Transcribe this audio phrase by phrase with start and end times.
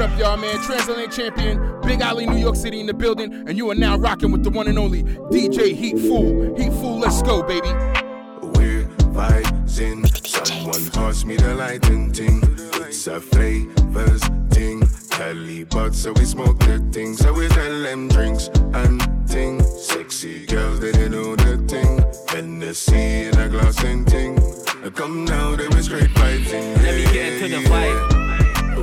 [0.00, 0.58] What up, y'all, man?
[0.62, 4.32] Transatlantic champion, Big Alley, New York City in the building, and you are now rocking
[4.32, 6.56] with the one and only DJ Heat Fool.
[6.56, 7.68] Heat Fool, let's go, baby.
[8.40, 10.08] We're vibing.
[10.26, 12.40] Someone pass me the lighting ting.
[12.86, 14.88] It's a flavors ting.
[15.10, 17.14] Cali but so we smoke the thing.
[17.14, 19.60] So we tell them drinks and ting.
[19.62, 22.02] Sexy girls, they, they know the thing.
[22.30, 24.38] Hennessy in a glass and ting.
[24.94, 26.82] Come now, they be straight vibes in.
[26.82, 28.09] Let me get into the vibe.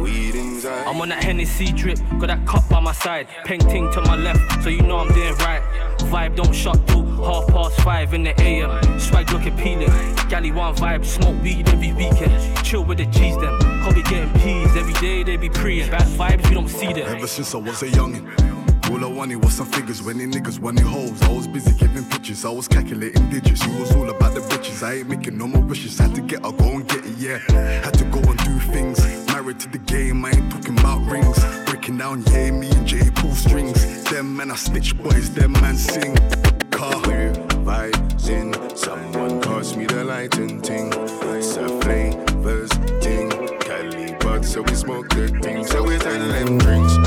[0.08, 0.88] Weed inside.
[0.88, 3.28] I'm on that Hennessy drip, got that cup by my side.
[3.44, 5.62] Peng ting to my left, so you know I'm doing right.
[6.12, 9.00] Vibe don't shut till half past five in the AM.
[9.02, 9.92] Swag look appealing.
[10.30, 12.34] Galley one vibe, smoke weed every weekend.
[12.66, 13.60] Chill with the G's them.
[13.82, 15.92] Hobby getting peas every day, they be preying.
[15.92, 17.08] Bad vibes, we don't see them.
[17.08, 18.47] Ever since I was a youngin'.
[18.90, 21.22] All I wanted was some figures when they niggas wanted hoes.
[21.22, 23.66] I was busy giving pictures, I was calculating digits.
[23.66, 24.82] It was all about the bitches.
[24.84, 25.98] I ain't making no more wishes.
[25.98, 27.38] Had to get, I go and get it, yeah.
[27.84, 29.00] Had to go and do things.
[29.28, 31.38] Married to the game, I ain't talking about rings.
[31.66, 34.04] Breaking down, yeah, me and Jay pull strings.
[34.06, 36.16] Them man, I snitch boys, them man sing.
[36.72, 37.02] Car.
[37.06, 37.48] We're.
[38.76, 40.92] Someone pass me the lighting ting.
[40.94, 42.70] It's a flavors
[43.02, 43.30] ting.
[43.60, 45.66] Cali but so we smoke the thing.
[45.66, 47.07] So we tell them drinks.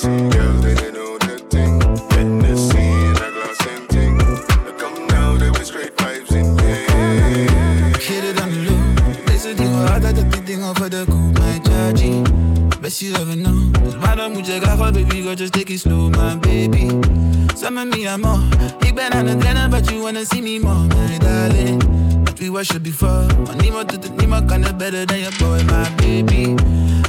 [0.00, 1.78] Sexy girls, they, they know the thing.
[2.08, 4.16] Hennessy in a glass and ting.
[4.78, 6.56] Come now, they be straight vibes in.
[6.56, 7.98] Yeah.
[7.98, 9.26] Hit it on the low.
[9.26, 12.22] Deze dingen altijd op die dingen voor de koe, mijn chargy.
[12.80, 13.84] Best you ever know.
[13.84, 16.88] Dus waarom moet je graag wat, baby, girl, just take it slow, my baby.
[17.54, 18.40] Some me, I'm more.
[18.78, 21.82] Ik ben aan het rennen, but you wanna see me more, my darling.
[22.40, 23.26] We worship before.
[23.46, 26.54] Maar niemand doet het, niemand het better than your boy, my baby.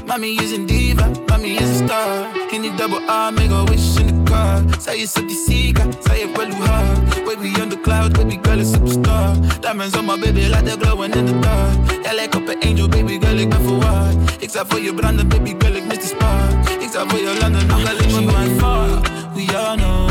[0.06, 2.28] Mommy is een diva, mommy is a star.
[2.52, 4.62] In die double R, make a wish in the car.
[4.82, 7.24] Zij is op die zieke, zij heeft wel hoe hard.
[7.26, 9.36] Baby on the cloud, baby girl is superstar.
[9.60, 12.04] Diamonds on my baby, like they're glowing in the dark.
[12.04, 14.16] Jij lijkt op een angel, baby girl, ik ben verwaard.
[14.40, 16.70] Ik sta voor je branden, baby girl, ik mis die spark.
[16.80, 17.26] Ik sta voor je
[17.68, 19.08] nog alleen maar mijn fuck.
[19.34, 20.11] We all know.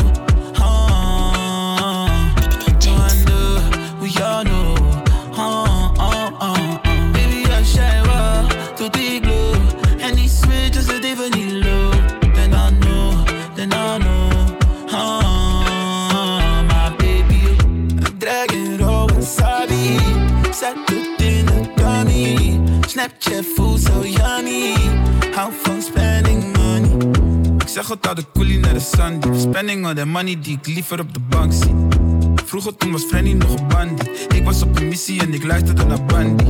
[22.91, 24.73] Snapchat food so yummy.
[25.33, 27.11] Hou van spending money.
[27.59, 29.39] Ik zeg het al de coolie naar de Sunday.
[29.39, 31.75] Spending all that money die ik liever op de bank zie.
[32.45, 34.11] Vroeger toen was Frenny nog een bandie.
[34.27, 36.43] Ik was op een missie en ik luisterde naar Bandy.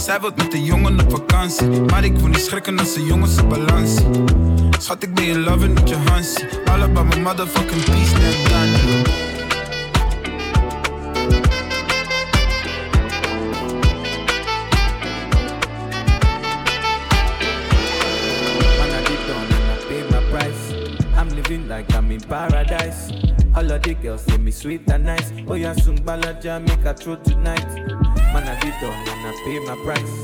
[0.00, 1.68] Zij wil met de jongen op vakantie.
[1.68, 3.94] Maar ik wil niet schrikken als de jongens op balans.
[4.78, 6.44] Schat, ik ben je lover, niet je Hansie.
[6.64, 9.11] All about my motherfucking peace, damn done.
[21.72, 23.10] Like I'm in paradise.
[23.56, 25.32] All of the girls say me sweet and nice.
[25.48, 27.66] Oh, yeah, soon balaja make a throw tonight.
[28.32, 30.14] Man, I did done and I pay my price.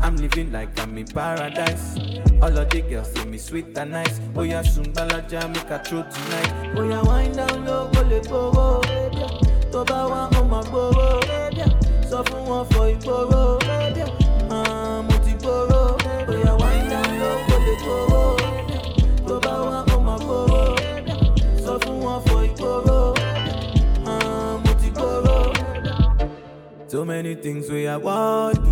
[0.00, 1.98] I'm living like I'm in paradise.
[2.40, 4.18] All of the girls say me sweet and nice.
[4.34, 6.74] Oh, yeah, soon balaja make a throw tonight.
[6.74, 8.80] Oh, yeah, wind down low, go let go.
[9.70, 11.83] Tó bá wá, ó máa
[27.14, 28.70] many things we I want do.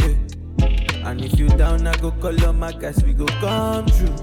[0.00, 1.08] Yeah.
[1.08, 4.16] And if you down, I go call on my guys, we go come true.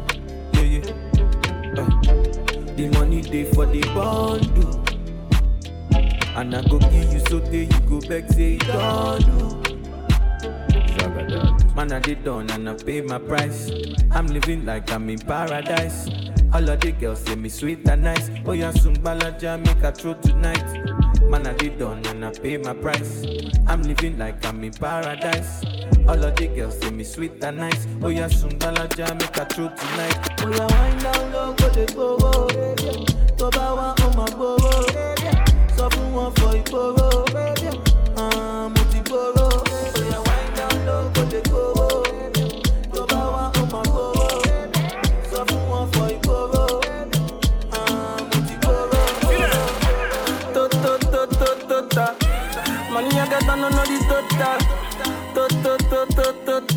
[0.51, 1.79] Yeah, yeah.
[1.79, 1.87] Uh,
[2.75, 4.83] the money day for the bundle.
[6.37, 9.39] And I go give you so day you go back, say don't do.
[11.73, 13.71] Man, I did done and I pay my price.
[14.11, 16.09] I'm living like I'm in paradise.
[16.53, 18.29] All of the girls say me sweet and nice.
[18.45, 20.96] Oh, yeah, soon balaja make a throw tonight.
[21.29, 23.25] Man, I did done and I pay my price.
[23.67, 25.61] I'm living like I'm in paradise.
[26.07, 27.85] All of the girls say me sweet and nice.
[28.01, 30.41] Oh, yeah, soon balaja make a throw tonight.
[30.41, 32.17] Oh, yeah, wind down low, go the go.
[33.37, 33.96] Tó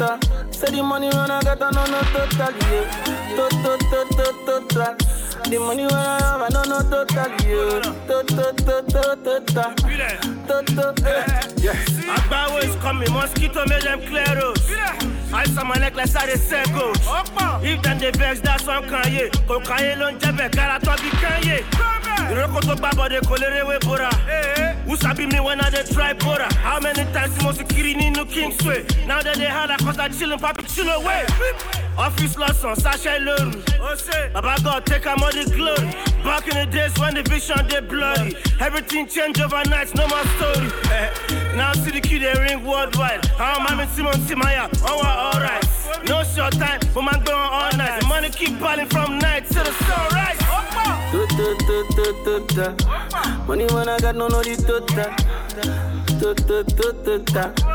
[0.01, 0.51] to to ta.
[0.51, 2.53] Say the money when I get, I don't total.
[2.57, 3.37] Yeah.
[3.37, 4.95] To to to to to ta.
[5.49, 7.31] The money when I have, I don't total.
[7.45, 7.81] Yeah.
[8.09, 9.75] To to to to to ta.
[10.49, 11.09] To to.
[11.09, 11.41] eh.
[12.17, 14.71] Agbawo is coming, mosquito make them clear roads.
[15.33, 16.93] Ice on my necklace like I say go.
[17.63, 19.31] If them they vex, that's why I'm Kanye.
[19.47, 21.63] Go Kanye ló ń jẹ́bẹ̀ kára tó bí Kanye.
[22.31, 24.11] Ìrókò tó gbà bọ̀dẹ̀ kò lérè wé bora.
[24.91, 26.53] Who sabi me when I dey try bora?
[26.55, 28.83] How many times mo sì kiri nínú Kingsway?
[29.07, 31.23] Now that they hard, I cause I chillin', papi chill away.
[31.97, 33.55] Office lọ́sàn, sachet lóru.
[34.35, 35.95] Baba God take am all the glory.
[36.25, 38.35] Back in the days when the vision dey blurry.
[38.59, 40.67] Everything change overnight, no more story.
[40.91, 41.09] Eh,
[41.55, 43.25] Now see the kid they ring worldwide.
[43.39, 44.67] How am I Simon Timaya?
[44.83, 45.65] Oh, alright.
[46.07, 48.01] No short time, but man going all night.
[48.01, 50.41] The money keep piling from night to the sunrise.
[51.13, 51.57] Do, do,
[52.25, 53.47] do, do.
[53.47, 55.07] Money when I got no no the do, da.
[56.21, 56.91] Do, do, do.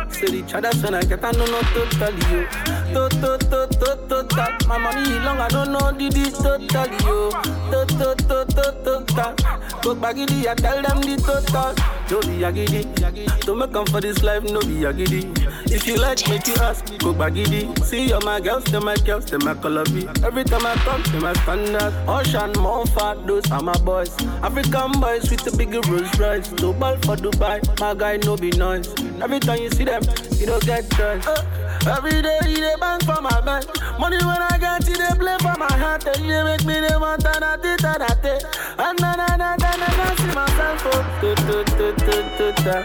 [0.10, 2.48] Say the chadas when I get I no no totally yo.
[2.94, 4.68] Do, do, do.
[4.68, 7.32] My money long I don't know the the totally yo.
[7.72, 9.36] Do, do, do, do, do, da.
[9.82, 11.74] Go I tell them the total.
[12.10, 13.46] No be agidi.
[13.46, 15.22] Don't make come for this life, no be agidi.
[15.68, 17.74] If you like, make you ask, go baggy.
[17.84, 20.08] See all my girls, them my girls, them my color B.
[20.24, 21.94] Every time I come, them my standard.
[22.08, 24.16] Ocean, more fat, those are my boys.
[24.44, 26.48] African boys with the big Rolls Royce.
[26.76, 28.94] Ball for Dubai, my guy no be noise.
[29.22, 30.04] Every time you see them,
[30.38, 31.26] you don't get choice.
[31.28, 33.66] Uh, every day you dey bang for my bank.
[34.00, 36.06] Money when I get it, they play for my heart.
[36.08, 38.44] And you make me the want and I did and I did.
[38.78, 41.02] Na na na na na na see myself oh.
[41.22, 42.84] Do do do do do da.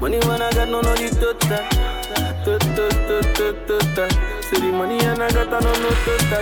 [0.00, 1.58] Money when I got no no the do da.
[2.44, 4.08] Do do do do do da.
[4.42, 6.38] See the money and I got a no no do da.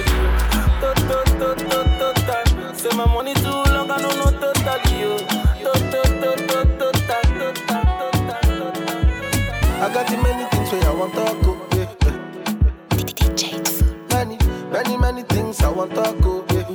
[0.81, 2.73] Do do do do do da.
[2.75, 4.76] Say my money too long, I no no do do do da.
[5.62, 7.19] Do da do da.
[9.81, 11.68] I got the many things where I want to go.
[14.70, 16.44] Many, many, things I want to go.
[16.50, 16.69] Yeah.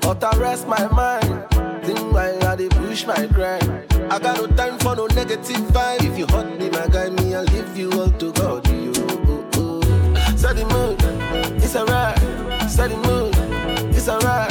[0.00, 1.46] But I rest my mind.
[1.84, 3.64] Think why I dey push my grind.
[4.10, 6.02] I got no time for no negative vibe.
[6.04, 8.66] If you hurt me, my guy, me I'll leave you all to God.
[8.68, 10.36] You, oh, oh.
[10.36, 10.98] Set the mood,
[11.62, 12.18] it's alright.
[12.70, 13.34] Set the mood,
[13.94, 14.41] it's alright.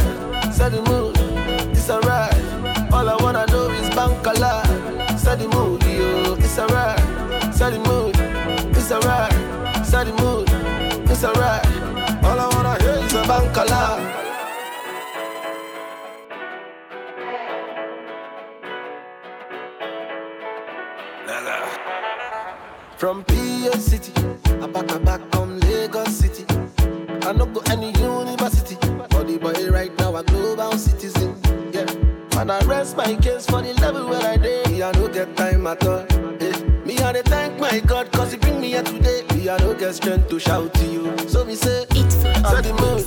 [23.01, 24.13] From PA City,
[24.62, 26.45] I back I back from Lagos City.
[27.25, 28.75] I no go any university,
[29.09, 31.36] but the boy right now a global citizen.
[31.74, 31.89] Yeah,
[32.39, 34.38] and I rest my case for the level where I.
[34.38, 36.06] Me I no get time at all.
[36.44, 36.63] Eh.
[36.86, 39.24] Me I dey thank my God cause he bring me here today.
[39.33, 41.18] Me I no get strength to shout to you.
[41.27, 43.04] So me say, set the mood,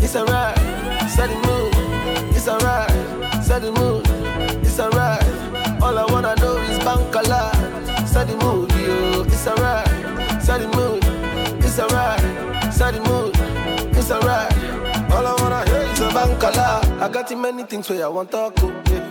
[0.00, 0.56] it's alright.
[1.10, 2.88] Set the mood, it's alright.
[3.42, 4.03] Set the mood,
[10.44, 11.02] Set the mood,
[11.64, 12.20] it's alright.
[12.70, 13.34] Set the mood,
[13.96, 14.52] it's alright.
[15.10, 16.46] All I wanna hear is a bank a.
[17.02, 18.68] I got too many things where I want to go.
[18.68, 19.10] Oh, yeah.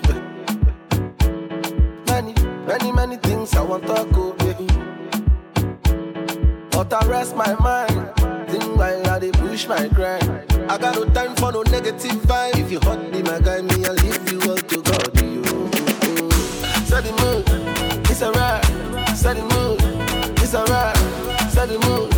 [2.05, 2.35] Many,
[2.67, 4.35] many, many things I want to go.
[4.39, 4.57] Oh, yeah.
[6.69, 8.11] But I rest my mind.
[8.51, 10.29] Think while I dey push my grind.
[10.69, 12.59] I got no time for no negative vibe.
[12.59, 15.19] If you hurt me, my guy, me I'll leave you all to God.
[15.19, 15.43] You.
[16.85, 17.49] Set the mood,
[18.11, 18.63] it's alright.
[19.17, 19.81] Set the mood,
[20.39, 20.92] it's alright.
[21.63, 22.11] Set the mood,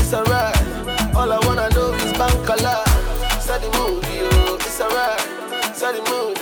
[0.00, 1.14] it's alright.
[1.14, 2.88] All I wanna do is bank a lot.
[3.38, 5.20] Set the mood, yo, it's alright.
[5.76, 6.36] Set the mood,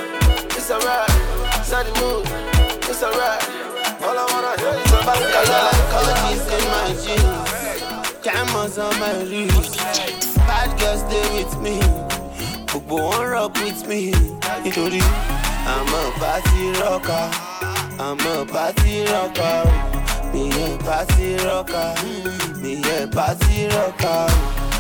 [0.57, 1.11] it's alright.
[1.63, 2.25] Set the mood,
[2.89, 3.45] it's alright.
[4.01, 5.77] All I wanna hear is a bank a lot.
[5.93, 9.77] Cody's in my jeans, cameras on my wrist.
[10.49, 11.77] Bad girls stay with me,
[12.65, 14.13] gbogbo wọn rock with me.
[14.65, 15.03] Nítorí
[15.69, 17.29] I'm a party rocker,
[18.01, 19.98] I'm a party rocker.
[20.39, 21.95] Mi yẹ party rocker,
[22.63, 24.29] mi yẹ party rocker.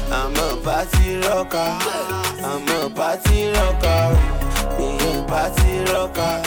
[0.08, 1.70] I'm a party rocker,
[2.44, 4.04] I'm a party rocker.
[4.78, 6.42] Mi yẹ party rocker,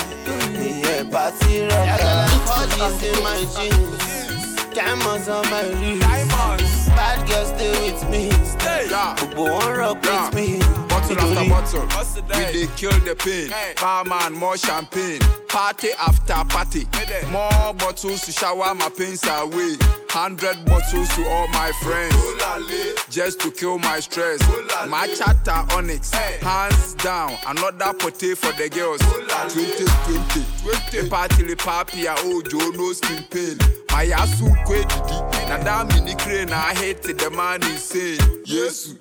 [0.58, 2.28] mi yẹ party rocker.
[2.48, 4.56] Cody's in my jeans.
[4.74, 6.81] Diamonds on my wrist.
[7.32, 8.30] Bad girls stay with me.
[8.92, 10.60] Gbogbo wọn rock with me.
[10.90, 11.88] Bottle after bottle,
[12.30, 13.50] we dey kill the pain.
[13.80, 15.20] Barman, more champagne.
[15.48, 16.88] Party after party,
[17.32, 19.76] more bottles to shower my pains away.
[20.10, 22.16] Hundred bottles to all my friends,
[23.10, 24.40] just to kill my stress.
[24.90, 27.38] My chatter onyx, hands down.
[27.48, 29.00] Another potty for the girls.
[29.54, 33.58] 2020, the party le papi a ojo no skin pain.
[33.92, 35.18] My asu kwe didi,
[35.50, 38.18] na da mini crane I hate the man insane.
[38.46, 38.96] Yesu.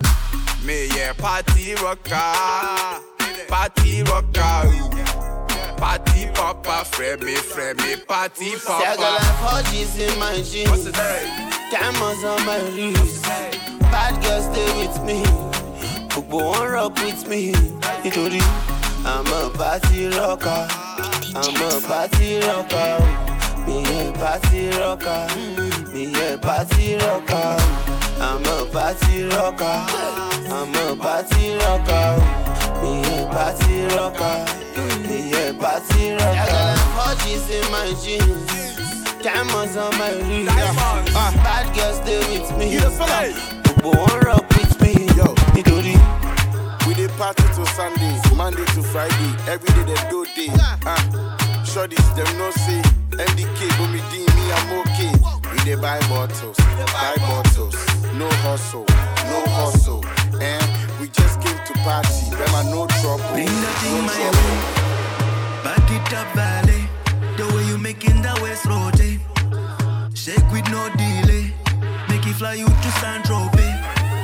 [0.64, 3.00] Me yeah party rocker,
[3.48, 4.68] party rocker,
[5.78, 9.48] party popper, frame me, frame me, party Say I got popper.
[9.52, 10.68] like four G's in my jeans.
[10.70, 11.50] What's the name?
[11.70, 13.24] Diamonds on my wrist.
[13.90, 15.22] Bad girls stay with me.
[16.10, 17.52] Gbogbo wọn rock with me.
[18.02, 18.42] Nítorí
[19.06, 20.68] I'm a party rocker.
[21.34, 23.29] I'm a party rocker.
[23.70, 25.28] Me a party rocker.
[25.94, 27.56] Me a party rocker.
[28.18, 29.86] I'm a party rocker.
[30.50, 32.18] I'm a party rocker.
[32.82, 34.38] Me a party rocker.
[35.06, 36.26] Me a party rocker.
[36.26, 39.22] I got like in my jeans.
[39.22, 40.50] Diamonds on my wrist.
[40.50, 42.76] Uh, bad girls stay with me.
[42.76, 45.06] Gbogbo wọn rock with me.
[45.16, 45.32] Yo.
[45.54, 45.94] Nítorí
[46.88, 49.30] We dey party till Sunday, Monday to Friday.
[49.46, 50.48] Every day they do day.
[50.84, 50.98] Uh,
[51.62, 52.89] Shorties, them no say.
[53.28, 55.12] MDK, but me D, me, I'm okay.
[55.52, 56.56] We dey buy bottles,
[56.92, 57.76] buy bottles.
[58.14, 58.86] No hustle,
[59.30, 60.04] no hustle.
[60.40, 60.68] And
[61.00, 62.30] we just came to party.
[62.32, 63.24] Remember, no trouble.
[63.32, 64.48] Bring that thing no my trouble.
[64.48, 65.64] way.
[65.64, 66.82] Back it up, valley.
[67.36, 69.20] The way you making that waist rotate.
[69.20, 70.08] Eh?
[70.14, 71.52] Shake with no delay.
[72.08, 73.74] Make it fly you to San Tropez.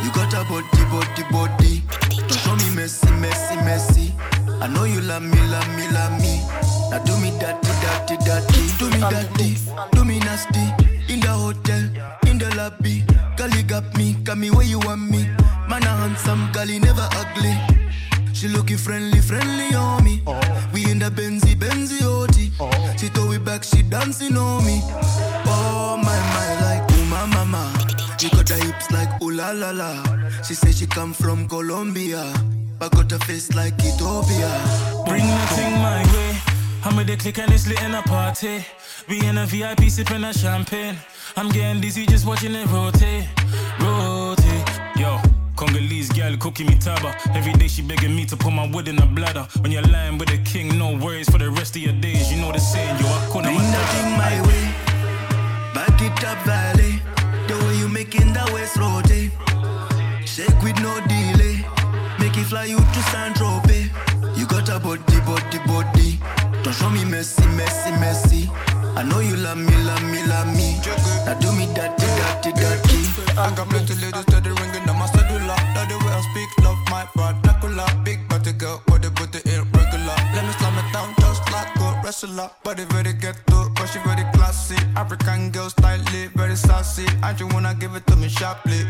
[0.04, 1.82] You got a body, body, body.
[2.28, 4.12] Don't show me messy, messy, messy.
[4.60, 6.42] I know you love me, love me, love me.
[6.90, 8.62] Now do me dirty, dirty, dirty.
[8.78, 9.56] Do me dirty,
[9.92, 10.64] do me nasty.
[11.12, 11.82] In the hotel,
[12.26, 13.04] in the lobby.
[13.36, 15.28] Girl, you got me, got me where you want me.
[15.68, 17.54] Man, a handsome, girl, he never ugly.
[18.32, 20.22] She looking friendly, friendly on me.
[20.72, 22.50] We in the Benzy, Benzy OT.
[22.98, 24.80] She throw it back, she dancing on me.
[25.46, 27.72] Oh my my, like ooh my mama.
[28.18, 30.02] She got her hips like ooh la la la.
[30.42, 32.32] She say she come from Colombia,
[32.78, 34.50] but got a face like Ethiopia.
[35.06, 36.38] Bring that thing my way.
[36.84, 38.64] I'm with the click and it's lit in a party.
[39.08, 40.96] We in a VIP sipping a champagne.
[41.36, 43.28] I'm getting dizzy just watching it rotate,
[43.80, 44.64] rotate.
[44.96, 45.20] Yo,
[45.56, 47.14] Congolese gal cooking me taba.
[47.34, 49.46] Every day she begging me to put my wood in her bladder.
[49.60, 52.32] When you're lying with a king, no worries for the rest of your days.
[52.32, 54.64] You know the saying, yo, I couldn't Bring that thing my way.
[55.74, 56.75] Back it up, valley.
[62.46, 63.90] Fly you to San Tropez.
[64.38, 66.18] You got a body, body, body.
[66.62, 68.50] Don't show me messy, messy, messy.
[68.96, 70.78] I know you love me, love me, love me.
[71.26, 73.00] Now do me dirty, dirty, dirty.
[73.36, 75.58] I got plenty ladies steady ringing on my cellular.
[75.74, 77.86] Love the way I speak, love my vernacular.
[78.04, 80.16] Big body girl, body body irregular.
[80.34, 82.50] Let me slam it down just like a wrestler.
[82.62, 84.78] Body very ghetto, but she very classy.
[84.94, 86.00] African girl style,
[86.34, 87.06] very sassy.
[87.22, 88.80] I just wanna give it to me sharply,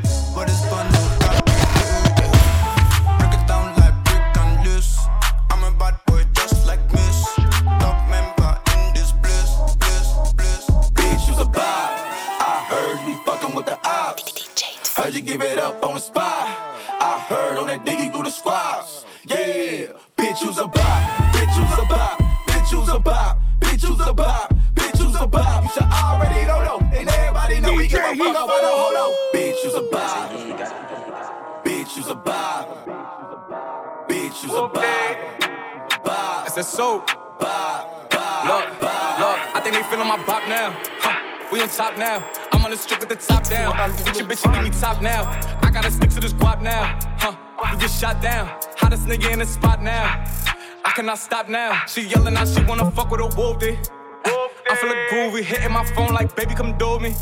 [44.97, 45.23] me now.
[45.63, 46.99] I gotta stick to this guap now.
[47.19, 47.37] Huh,
[47.73, 48.49] we get shot down.
[48.77, 50.25] Hottest nigga in the spot now.
[50.85, 51.83] I cannot stop now.
[51.87, 53.79] She yelling out, she wanna fuck with a wolf, dude.
[54.69, 57.15] I feel like groovy, hitting my phone like, baby, come do me.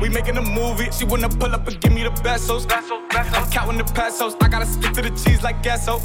[0.00, 0.90] We making a movie.
[0.90, 2.66] She wanna pull up and give me the pesos.
[2.70, 4.34] I'm counting the pesos.
[4.40, 6.00] I gotta stick to the cheese like gasso.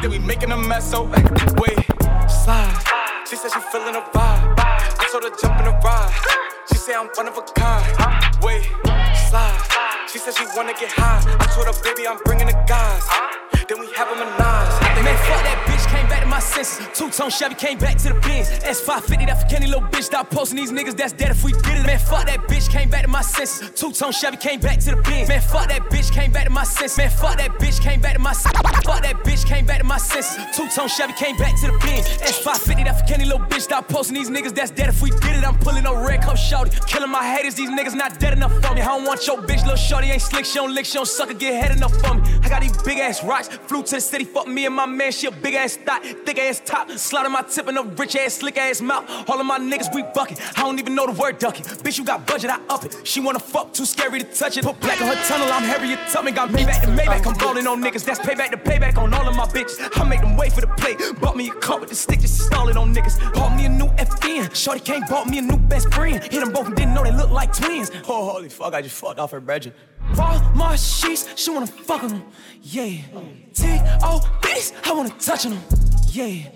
[0.00, 1.78] Then we making a mess, so wait,
[2.28, 2.84] slide.
[3.28, 4.54] She said she feeling a vibe.
[4.58, 6.12] I told her jump in the ride.
[6.68, 8.42] She said I'm one of a kind.
[8.42, 8.64] Wait,
[9.30, 9.71] slide.
[10.12, 11.24] She said she wanna get high.
[11.40, 13.02] I told her, baby, I'm bringing the guys.
[13.68, 14.82] Then we have a menage.
[15.02, 16.86] Man, fuck that bitch, came back to my senses.
[16.94, 18.48] Two tone Chevy came back to the Benz.
[18.62, 20.04] S550, that for Kenny little bitch.
[20.04, 21.86] Stop posting these niggas, that's dead if we did it.
[21.86, 23.70] Man, fuck that bitch, came back to my senses.
[23.70, 25.28] Two tone Chevy came back to the Benz.
[25.28, 26.98] Man, fuck that bitch, came back to my senses.
[26.98, 28.60] Man, fuck that bitch, came back to my senses.
[28.84, 30.38] Fuck that bitch, came back to my senses.
[30.56, 32.06] Two tone Chevy came back to the Benz.
[32.18, 33.62] S550, that for Kenny little bitch.
[33.62, 35.46] Stop posting these niggas, that's dead if we did it.
[35.46, 36.70] I'm pulling no red cup shorty.
[36.86, 38.82] Killing my haters, these niggas not dead enough for me.
[38.82, 41.30] I don't want your bitch, little shorty ain't slick, she don't lick, she don't suck
[41.30, 42.22] or get head enough for me.
[42.42, 45.12] I got these big ass rocks, flew to the city, fuck me and my man,
[45.12, 48.16] she a big ass thought, thick ass top, slide on my tip in a rich
[48.16, 49.08] ass, slick ass mouth.
[49.28, 50.40] All of my niggas, we bucket.
[50.58, 51.64] I don't even know the word ducking.
[51.64, 52.96] Bitch, you got budget, I up it.
[53.04, 54.64] She wanna fuck, too scary to touch it.
[54.64, 56.34] Put black in her tunnel, I'm Harriet Tubman.
[56.34, 58.04] Got Maybach to Maybach, I'm ballin' on niggas.
[58.04, 59.78] That's payback to payback on all of my bitches.
[60.00, 60.98] I make them wait for the plate.
[61.20, 63.18] Bought me a car with the stick, just stalling on niggas.
[63.34, 64.54] Bought me a new FN.
[64.54, 66.22] Shorty came, bought me a new best friend.
[66.22, 67.90] Hit them both and didn't know they look like twins.
[68.08, 69.74] Oh, holy fuck, I just fucked off her brethren.
[70.14, 72.22] Raw my sheets, she wanna fuck on them.
[72.62, 73.00] Yeah.
[73.54, 75.62] T.O.B.s, I wanna touch on them.
[76.08, 76.48] Yeah.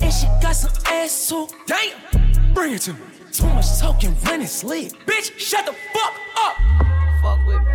[0.00, 2.52] And she got some ass, so damn.
[2.52, 3.00] Bring it to me.
[3.32, 4.92] Too much talking, rent is lit.
[5.06, 6.56] Bitch, shut the fuck up.
[7.22, 7.72] Fuck with me.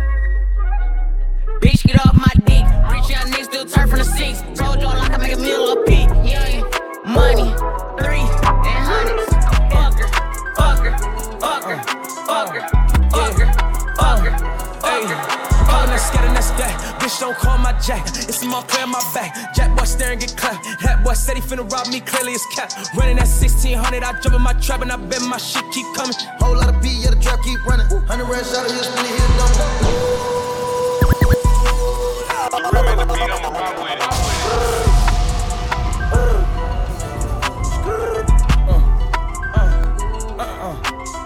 [1.60, 2.64] Bitch, get off my dick.
[2.90, 4.42] Rich young niggas still turn from the seats.
[4.58, 6.08] Told y'all I make a meal a peak.
[6.24, 6.62] Yeah,
[7.04, 7.52] money,
[7.98, 9.32] three, and hundreds.
[9.68, 10.08] Fucker,
[10.56, 10.94] fucker,
[11.40, 11.78] fucker,
[12.26, 12.79] fucker,
[16.00, 16.72] scared and that's that.
[17.00, 18.06] Bitch, don't call my jack.
[18.06, 19.54] It's more clear my back.
[19.54, 20.64] Jack boy staring, get clapped.
[20.80, 22.72] Hat boy said he finna rob me, clearly it's cap.
[22.94, 26.14] Running at 1600, I jump in my trap and I bet my shit keep coming.
[26.38, 27.86] Whole lot of P, yeah, the trap keep running.
[27.88, 30.10] 100 rand shot of here, spin it, hit double.
[40.38, 40.74] Uh, uh,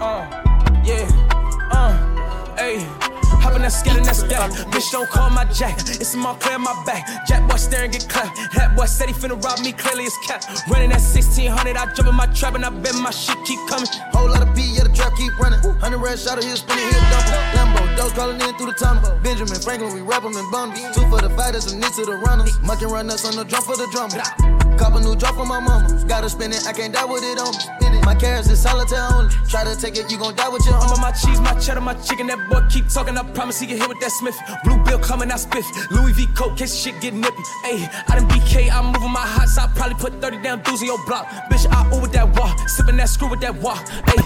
[0.01, 0.23] uh,
[0.83, 1.07] yeah,
[1.71, 3.04] uh, ayy.
[3.65, 4.51] Hoppin' that scared and that's that.
[4.69, 5.77] Bitch, don't call my jack.
[5.79, 7.25] It's more clear my back.
[7.25, 8.37] Jack boy staring, get clapped.
[8.53, 10.43] Hat boy said he finna rob me, clearly it's cap.
[10.69, 13.87] Running at 1600, I jump in my trap and I bet my shit keep coming.
[14.13, 15.59] Whole lot of P, yeah, the trap keep running.
[15.61, 17.33] 100 rand shot of here, spin it, hit double.
[17.57, 19.01] Lambo, those calling in through the tunnel.
[19.23, 20.81] Benjamin Franklin, we rap 'em in bundles.
[20.93, 22.53] Two for the fighters, and knee to the runners.
[22.61, 24.21] Mucking run us on the drum for the drummer.
[24.77, 25.89] Cop a new drop for my mama.
[26.07, 27.84] Gotta spin it, I can't die with it on me.
[28.05, 29.33] My carrots is solitaire only.
[29.49, 30.93] Try to take it, you gon' die with your I'm own.
[30.93, 32.27] on my cheese, my cheddar, my chicken.
[32.27, 33.17] That boy keep talking.
[33.17, 34.37] I promise he can hit with that Smith.
[34.63, 35.65] Blue bill coming, I spiff.
[35.89, 37.41] Louis V coat, case shit get nippy.
[37.65, 40.87] Ayy, I done BK, I'm moving my hot, I probably put 30 damn dudes in
[40.87, 41.25] your block.
[41.49, 43.75] Bitch, I over that wall, sipping that screw with that wall.
[44.13, 44.21] Ayy,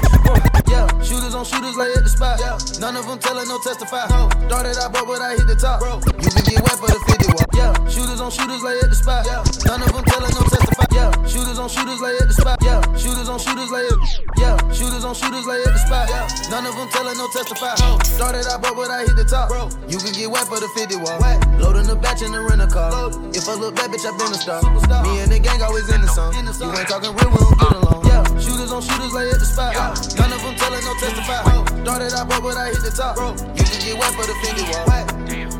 [0.69, 2.39] Yeah, shooters on shooters lay at the spot.
[2.39, 4.07] Yeah, none of them telling no testify.
[4.11, 5.79] No, thought that I bought, but I hit the top.
[5.79, 7.49] Bro, you can get wet for the 50 walk.
[7.55, 9.25] Yeah, shooters on shooters lay at the spot.
[9.25, 10.78] Yeah, none of them telling no testify.
[10.91, 12.57] Yeah, shooters on shooters lay at the spot.
[12.61, 13.99] Yeah, shooters on shooters lay at.
[14.37, 16.09] Yeah, shooters on shooters lay at the spot.
[16.09, 17.75] Yeah, none of them telling no testify.
[18.19, 19.49] That I bought, but I hit the top.
[19.49, 21.17] Bro, you can get wet for the 50 walk.
[21.57, 22.93] Loading the batch in the rental car.
[23.33, 24.61] If I look bad, bitch, I been a star.
[25.03, 26.37] Me and the gang always in the song.
[26.37, 26.69] In the song.
[26.69, 28.05] You ain't talking real, we don't get along.
[28.05, 29.73] Yeah, shooters on shooters lay at the spot.
[29.73, 29.97] Yeah.
[30.21, 31.41] None of them telling no testify.
[31.85, 33.17] Thought that I bought, but I hit the top.
[33.17, 35.58] Bro, you can get wet for the 50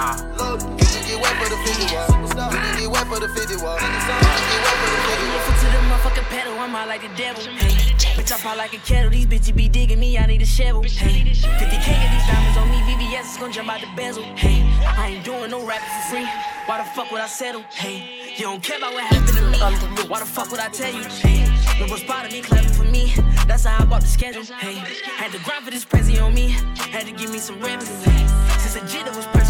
[0.00, 2.08] Load, you can get wet for the 50 walk.
[2.08, 3.80] You can get wet for the 50 walk.
[3.80, 5.44] You can get wet for the 50 walk.
[5.44, 7.42] Foot to the motherfucking pedal, I'm out like the devil.
[7.44, 9.10] Hey, bitch, I pop like a kettle.
[9.10, 10.82] These bitches be digging me, I need a shovel.
[10.84, 14.24] Hey, 50k of these diamonds on me, VVS is gonna jump out the bezel.
[14.36, 14.64] Hey,
[14.96, 16.28] I ain't doing no rapping for free.
[16.64, 17.62] Why the fuck would I settle?
[17.68, 20.08] Hey, you don't care about what happened to me.
[20.08, 21.04] Why the fuck would I tell you?
[21.04, 21.44] Hey,
[21.78, 23.12] no one spotted me, clever for me.
[23.46, 24.44] That's how I bought the schedule.
[24.44, 24.76] Hey,
[25.20, 26.56] had to grind for this prezi on me.
[26.88, 27.92] Had to give me some revenue.
[28.00, 28.26] Hey,
[28.60, 29.49] since the jitter was they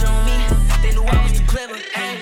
[1.00, 1.76] knew I was too clever.
[1.94, 2.18] Hey,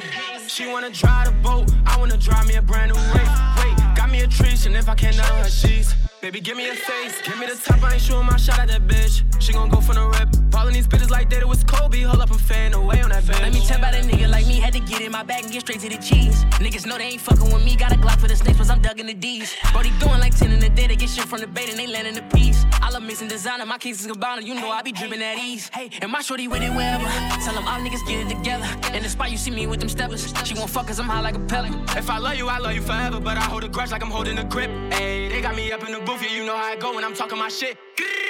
[0.47, 3.29] She wanna drive the boat, I wanna drive me a brand new race.
[3.59, 5.95] Wait, got me a treat, and if I can't know her sheets.
[6.20, 8.66] Baby, give me a face, give me the top, I ain't shooting my shot at
[8.68, 9.22] that bitch.
[9.40, 10.28] She gon' go for the rip.
[10.50, 12.00] Following these bitches like that, it was Kobe.
[12.02, 13.40] Hold up, I'm fading away on that bitch.
[13.40, 15.52] Let me tell about a nigga like me, had to get in my bag and
[15.52, 16.44] get straight to the cheese.
[16.59, 18.83] Niggas know they ain't fucking with me, got a Glock for the snakes, but I'm
[18.83, 19.54] dug in the D's.
[19.72, 21.87] Brody doing like 10 in the day, they get shit from the bait and they
[21.87, 22.66] land in the piece.
[22.83, 25.70] I love mixing designer, my case is Gabbana, you know I be dripping at ease.
[25.72, 27.04] Hey, and my shorty with it wherever.
[27.44, 28.66] Tell them all niggas get it together.
[28.92, 30.35] In the spot, you see me with them steppers.
[30.42, 31.72] She won't fuck cause I'm high like a pellet.
[31.96, 34.11] If I love you, I love you forever, but I hold a grudge like I'm
[34.11, 34.70] holding a grip.
[34.92, 37.05] Hey, they got me up in the booth, yeah, you know how I go when
[37.05, 37.77] I'm talking my shit.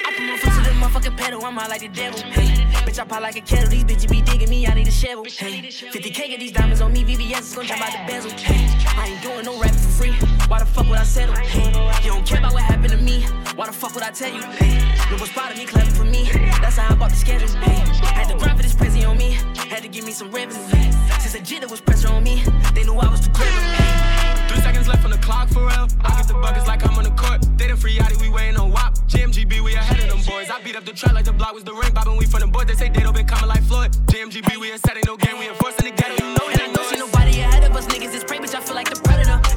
[0.05, 2.19] I put my foot to the motherfucking pedal, I'm out like the devil.
[2.19, 4.91] Hey, bitch, I pop like a kettle, these bitches be digging me, I need a
[4.91, 5.25] shovel.
[5.25, 8.33] Hey, 50k of these diamonds on me, VVS is gonna jump out the bezel.
[8.33, 8.67] Hey,
[8.99, 10.13] I ain't doing no rapping for free.
[10.49, 11.37] Why the fuck would I settle?
[11.37, 11.69] Hey,
[12.03, 13.23] you don't care about what happened to me.
[13.55, 14.43] Why the fuck would I tell you?
[14.59, 16.29] Hey, no one spotted me, clever for me.
[16.61, 17.49] That's how I bought the schedule.
[17.63, 17.79] Hey,
[18.13, 19.39] had to grind for this prezi on me.
[19.71, 20.67] Had to give me some revenue.
[21.21, 22.43] Since the jitter was pressure on me,
[22.75, 23.78] they knew I was too clever.
[24.89, 25.87] Left on the clock for real.
[26.01, 27.45] I get the buckets like I'm on the court.
[27.59, 28.95] They done free Yachty, we waiting on WAP.
[29.07, 30.49] GMGB, we ahead of them boys.
[30.49, 31.93] I beat up the trap like the block was the ring.
[31.93, 32.69] Bobbing, we from the board.
[32.69, 33.93] They say they don't been coming like Floyd.
[34.07, 35.39] GMGB, we ain't setting no game.
[35.39, 36.15] We enforcing the ghetto.
[36.15, 37.87] You know and I know see nobody ahead of us.
[37.87, 38.55] Niggas is prey, bitch.
[38.55, 39.48] I feel like the predator.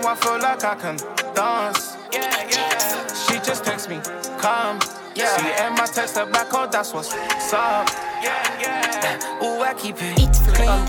[0.00, 0.96] Now, I feel like I can
[1.34, 1.96] dance.
[2.12, 3.14] Yeah, yeah.
[3.14, 4.00] She just text me,
[4.38, 4.80] come.
[5.14, 5.36] Yeah.
[5.36, 7.12] See, and my text her back, oh, that's what's
[7.52, 7.88] up.
[8.22, 9.44] Yeah, yeah.
[9.44, 10.16] Ooh, I keep it
[10.54, 10.84] clean.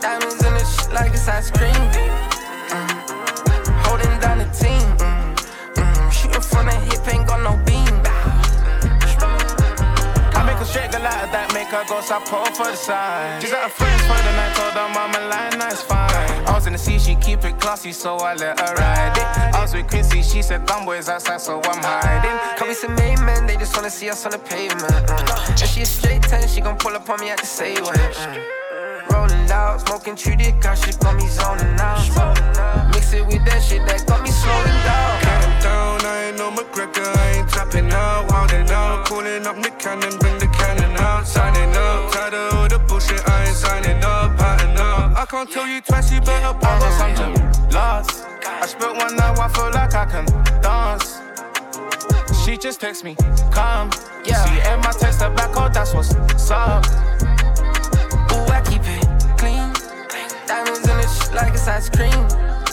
[0.00, 1.74] Diamonds in the shit like it's ice cream.
[2.72, 2.90] Mm.
[3.86, 4.86] Holding down the team.
[4.98, 5.36] Mm.
[5.76, 6.12] Mm.
[6.12, 7.06] Shooting from the hip,
[10.76, 13.40] straight the light that make her go stop pull for the side.
[13.40, 16.12] She's at her friends for the night, told her mama line, nice fine.
[16.44, 19.56] I was in the sea, she keep it classy, so I let her ride it.
[19.56, 22.36] I was with Quincy, she said dumb boys outside, so I'm hiding.
[22.58, 24.92] Can we some main men, they just wanna see us on the pavement.
[24.92, 25.48] Mm.
[25.48, 27.96] And she a straight ten, she gon' pull up on me at the same way.
[27.96, 29.10] Mm.
[29.10, 32.04] Rolling loud, smoking treated, got shit got me zoning out.
[32.92, 35.20] Mix it with that shit that got me slowing down.
[35.24, 39.78] Counting down, I ain't no McGregor, I ain't tapping out, wilding out, calling up Nick
[39.78, 40.55] Cannon, bring the
[40.96, 45.16] cannon out, signing up, tired of all the bullshit, I ain't signing up, patting up.
[45.16, 47.70] I can't tell you twice, you better pop or something.
[47.70, 50.26] Lost, I spent one now, I feel like I can
[50.62, 51.20] dance.
[52.44, 53.16] She just text me,
[53.50, 53.90] come.
[54.24, 54.44] Yeah.
[54.44, 56.14] See, and my text her back, oh, that's what's
[56.50, 56.84] up.
[58.32, 59.04] Ooh, I keep it
[59.38, 59.72] clean.
[60.46, 62.65] Diamonds in the sh- like it's ice cream.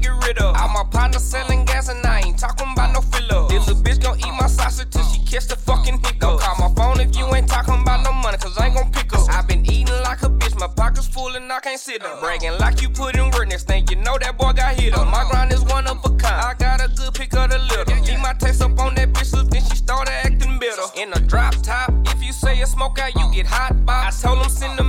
[0.00, 0.56] Can't get rid of.
[0.56, 3.48] All my partners selling gas and I ain't talking about no filler.
[3.48, 6.20] This little bitch gon' eat my sausage till she catch the fucking hiccup.
[6.20, 8.90] Don't call my phone if you ain't talking about no money, cause I ain't gon'
[8.92, 9.28] pick up.
[9.30, 12.20] i been eating like a bitch, my pockets full and I can't sit up.
[12.20, 15.06] Bragging like you put in work, next thing you know that boy got hit up.
[15.08, 16.24] My grind is one of a kind.
[16.24, 17.96] I got a good pick of the litter.
[18.06, 20.82] Keep my text up on that bitch, so then she started acting bitter.
[20.96, 24.24] In a drop top, if you say a smoke out, you get hot box.
[24.24, 24.84] I told him send a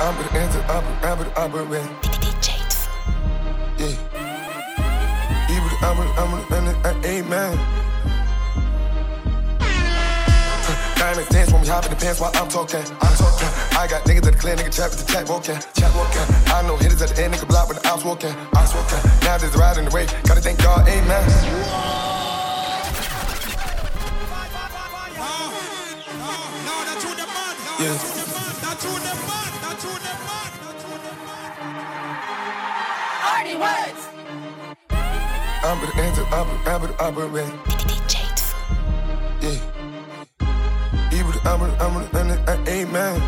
[0.00, 1.90] I'm with the answer, I'm with, I'm with, I'm with, with.
[3.78, 3.94] Yeah.
[5.48, 7.58] He with, I'm with, I'm with, and uh, amen.
[10.96, 12.80] Diamond dance when we hop in the pants while I'm talking.
[12.80, 13.48] I'm talking.
[13.76, 15.58] I got niggas that clear, nigga chat with the chat walking.
[15.74, 16.22] Chat walking.
[16.52, 18.34] I know hitters at the end, nigga block with the ops walking.
[18.56, 18.98] Ops walking.
[19.22, 20.06] Now there's a ride in the way.
[20.24, 21.28] Gotta thank God, amen.
[27.80, 29.43] Yeah.
[33.24, 34.08] Hardy words.
[35.62, 37.32] I'm the answer, I'm I'm with, I'm with,
[39.42, 39.60] Yeah.
[41.26, 43.22] With, I'm with, I'm and uh, amen.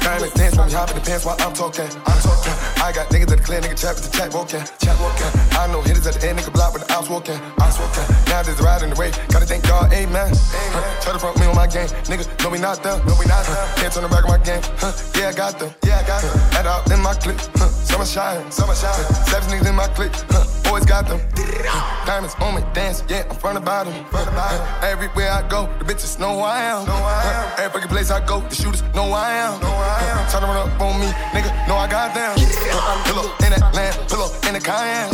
[0.00, 1.86] Diamond dance when we hop in the pants while I'm talking.
[2.06, 2.65] I'm talking.
[2.86, 4.62] I got niggas that clear, nigga chat with the chat walking.
[4.78, 5.26] Chat walking.
[5.58, 7.34] I know hitters at the end, nigga block with the ops walking.
[7.58, 8.06] Ops walking.
[8.30, 9.10] Now there's a ride in the way.
[9.26, 10.30] Gotta thank God, amen.
[10.30, 11.02] Huh.
[11.02, 11.90] Try to front me on my game.
[12.06, 13.02] Nigga, no, we not them.
[13.02, 13.58] No, we not them.
[13.74, 14.62] Can't turn the back of my game.
[14.78, 14.94] Huh.
[15.18, 15.74] Yeah, I got them.
[15.82, 16.38] Yeah, I got them.
[16.54, 17.42] Add out in my clip.
[17.58, 17.66] Huh.
[17.66, 18.46] Summer shine.
[18.54, 19.02] Summer shine.
[19.26, 20.14] Seven niggas in my clip.
[20.30, 20.46] Huh.
[20.70, 21.18] Always got them.
[21.66, 22.06] Huh.
[22.06, 23.02] Diamonds on me, dance.
[23.10, 23.98] Yeah, I'm front about them.
[24.14, 24.86] Front about huh.
[24.86, 26.86] Everywhere I go, the bitches know who I am.
[26.86, 27.66] Know who I am.
[27.66, 29.58] Every fucking place I go, the shooters know who I am.
[29.58, 30.30] Know who I am.
[30.30, 31.50] Try to run up on me, nigga.
[31.66, 32.38] Know I got them.
[32.38, 32.75] Huh.
[33.08, 35.08] Pillow in that land, pillow in the Cayenne.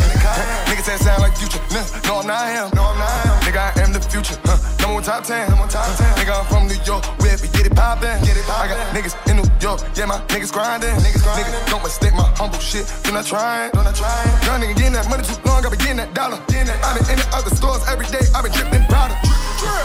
[0.66, 1.62] Niggas say it sound like future.
[2.08, 2.66] No, I'm not him.
[2.74, 3.34] No, I'm not him.
[3.46, 4.38] Nigga, I am the future.
[4.44, 4.58] Huh.
[4.82, 5.48] Number one top ten.
[5.48, 6.10] Number one top ten.
[6.18, 7.06] Nigga, I'm from New York.
[7.22, 8.18] We have get it poppin'.
[8.26, 8.70] Get it poppin'.
[8.70, 9.80] I got niggas in New York.
[9.94, 10.90] Yeah, my niggas grindin'.
[11.06, 11.54] Niggas grindin'.
[11.54, 12.86] Nigga, don't mistake my humble shit.
[13.04, 14.46] Do not try it, do not try it.
[14.46, 16.38] Young nigga getting that money too long, I been getting that dollar.
[16.38, 19.14] I been in the other stores every day, I been dripping powder.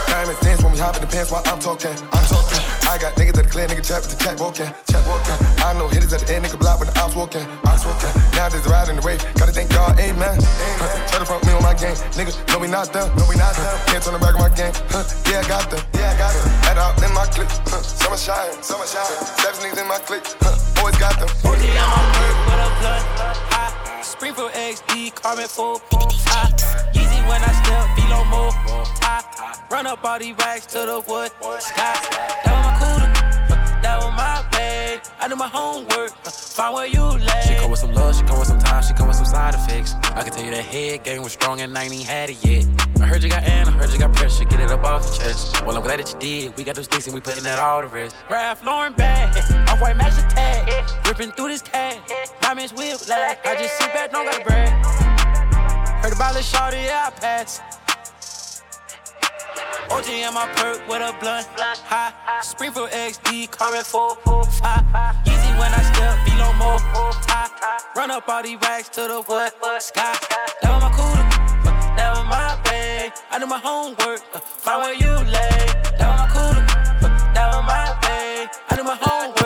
[0.07, 1.93] Diamonds dance when we hop in the pants while I'm talking.
[2.11, 2.76] I'm talking.
[2.88, 4.71] I got niggas that clear, nigga chat with the chat walking.
[4.88, 5.36] Chat walking.
[5.60, 7.43] I know hitters at the end, nigga block when the ops walking.
[7.67, 8.15] Ops walking.
[8.32, 9.19] Now there's a ride in the way.
[9.36, 10.39] Gotta thank God, amen.
[11.12, 12.00] Try to front me on my game.
[12.15, 13.12] Nigga, no, we not them.
[13.19, 13.67] No, we not them.
[13.91, 14.71] Can't turn the back of my game.
[14.88, 15.04] Huh.
[15.28, 15.84] Yeah, I got them.
[16.00, 16.47] Yeah, I got them.
[16.63, 17.52] Head out in my clip.
[17.67, 17.84] Huh.
[17.84, 18.56] Summer shine.
[18.63, 19.19] Summer shine.
[19.43, 20.23] Seven niggas in my clique.
[20.39, 20.80] Huh.
[20.80, 21.28] Always got them.
[21.43, 23.04] 40 on my bird with a blood.
[23.52, 23.66] High.
[24.01, 25.81] Springfield XD, carbon full.
[25.91, 26.51] High.
[26.93, 28.51] Easy when I step, below more.
[29.01, 29.65] High.
[29.69, 31.31] Run up all these racks to the wood.
[31.62, 31.95] Sky.
[32.45, 33.16] That was my cooler.
[33.81, 35.01] That was my bag.
[35.19, 36.11] I do my homework.
[36.25, 37.41] Uh, find where you lay.
[37.47, 39.53] She come with some love, she come with some time, she come with some side
[39.55, 39.93] effects.
[39.93, 42.43] I can tell you that head game was strong and I ain't even had it
[42.43, 42.65] yet.
[43.01, 45.15] I heard you got Anna, I heard you got pressure, get it up off your
[45.15, 45.65] chest.
[45.65, 46.57] Well, I'm glad that you did.
[46.57, 48.15] We got those things and we putting that all the rest.
[48.29, 49.35] Ralph Lauren bag,
[49.69, 51.99] off white match tag, ripping through this tag.
[52.41, 54.69] Diamonds whip lag, I just sit back, don't gotta brag.
[56.03, 57.76] Heard about the shorty, yeah, I pass.
[59.89, 62.13] OG in my perk with a blunt, high.
[62.41, 64.17] Springfield XD, carbon full,
[64.62, 64.84] high.
[65.26, 66.80] Easy when I step, below more,
[67.28, 67.80] high.
[67.95, 70.13] Run up all these racks to the wood, sky.
[70.62, 71.26] That was my cooler,
[71.95, 73.13] that was my bag.
[73.32, 75.65] I do my homework, uh, find where you lay.
[75.97, 76.65] That was my cooler,
[77.34, 78.50] that was my bag.
[78.69, 79.37] I do my homework,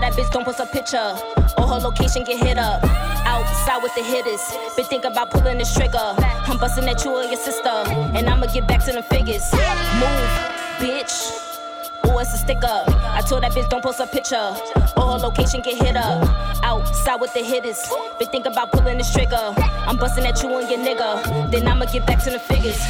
[0.00, 1.16] That bitch don't post a picture.
[1.58, 2.82] Or her location get hit up.
[3.26, 4.40] Outside with the hitters.
[4.76, 6.14] Been thinking about pulling this trigger.
[6.18, 7.68] I'm busting at you or your sister.
[7.68, 9.52] And I'ma get back to them figures.
[9.52, 10.30] Move,
[10.78, 11.44] bitch.
[12.04, 12.88] Oh, it's a stick up.
[12.88, 14.54] I told that bitch don't post a picture.
[14.96, 16.26] Or her location get hit up.
[16.62, 17.90] Outside with the hitters.
[18.18, 19.52] Been thinking about pulling this trigger.
[19.58, 21.50] I'm busting at you and your nigga.
[21.50, 22.80] Then I'ma get back to the figures.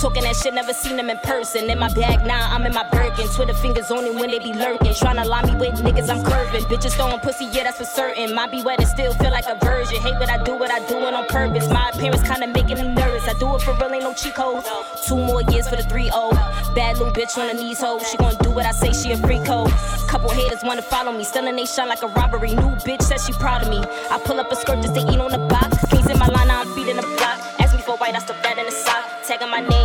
[0.00, 1.70] Talking that shit, never seen them in person.
[1.70, 3.26] In my bag now, I'm in my Birkin.
[3.28, 4.92] Twitter fingers only when they be lurking.
[4.92, 6.62] Tryna lie me with niggas, I'm curving.
[6.64, 8.34] Bitches throwing pussy, yeah, that's for certain.
[8.34, 10.02] My be wet and still feel like a virgin.
[10.02, 11.68] Hate what I do, what I do it on purpose.
[11.70, 13.26] My appearance kinda making me nervous.
[13.28, 14.68] I do it for real, ain't no cheat codes.
[15.06, 16.30] Two more years for the 3 0.
[16.74, 17.98] Bad little bitch on the knees, ho.
[18.00, 19.70] She gon' do what I say, she a code.
[20.08, 21.24] Couple haters wanna follow me.
[21.24, 22.54] Stunning they shine like a robbery.
[22.54, 23.78] New bitch says she proud of me.
[24.10, 25.84] I pull up a skirt just to eat on the box.
[25.90, 27.38] Kings in my line, now I'm feeding the block.
[27.58, 28.43] Ask me for white, I stuff that in the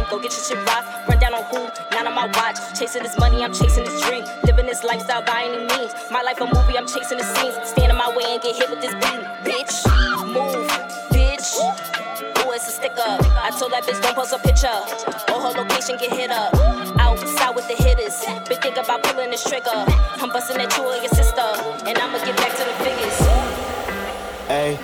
[0.10, 0.86] go get your shit rock.
[1.08, 1.70] Run down on who?
[1.96, 2.58] Not on my watch.
[2.78, 4.26] Chasing this money, I'm chasing this dream.
[4.44, 5.94] Living this lifestyle by any means.
[6.12, 7.56] My life a movie, I'm chasing the scenes.
[7.70, 8.94] Stand in my way and get hit with this.
[9.46, 9.86] Bitch,
[10.26, 10.68] move,
[11.14, 11.56] bitch.
[12.42, 13.22] Ooh, it's a stick up.
[13.38, 14.80] I told that bitch don't post a picture.
[15.32, 16.54] Or her location get hit up.
[17.00, 18.26] Outside with the hitters.
[18.48, 19.86] Been thinking about pulling this trigger.
[20.22, 21.48] I'm busting at you or your sister.
[21.86, 23.20] And I'ma get back to the figures.
[24.48, 24.80] Hey.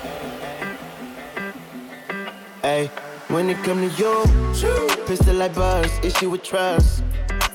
[2.62, 3.05] Hey.
[3.28, 4.24] When it come to you,
[5.08, 7.04] pistol like buzz, issue with trust.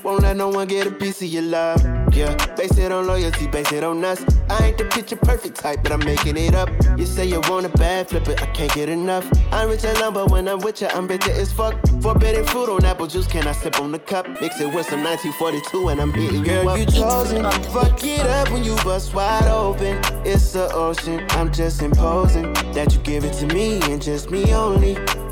[0.03, 1.81] Won't let no one get a piece of your love.
[2.13, 4.23] Yeah, base it on loyalty, base it on us.
[4.49, 6.69] I ain't the picture perfect type, but I'm making it up.
[6.97, 9.25] You say you want a bad flip it, I can't get enough.
[9.53, 11.75] I'm rich and lumber when I'm with you, I'm bitter as fuck.
[12.01, 14.27] Forbidden fruit on apple juice, can I sip on the cup?
[14.41, 16.79] Mix it with some 1942 and I'm hitting Girl, you up.
[16.79, 17.43] you chosen.
[17.71, 19.99] Fuck it up when you bust wide open.
[20.25, 24.53] It's the ocean, I'm just imposing that you give it to me and just me
[24.53, 24.97] only.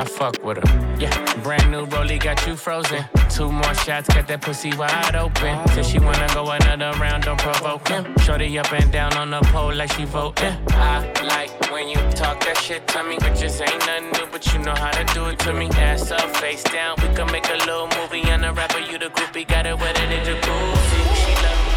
[0.00, 0.96] I fuck with her.
[0.98, 3.04] Yeah, brand new rollie got you frozen.
[3.28, 5.68] Two more shots, got that pussy wide open.
[5.68, 8.16] Said she wanna go another round, don't provoke him.
[8.20, 10.56] Shorty up and down on the pole like she voting.
[10.70, 13.18] I like when you talk that shit to me.
[13.18, 15.68] Bitches ain't nothing new, but you know how to do it to me.
[15.72, 18.22] Ass up, face down, we can make a little movie.
[18.22, 21.00] And the rapper, you the groupie, got it wetter than jacuzzi.
[21.20, 21.72] She love me.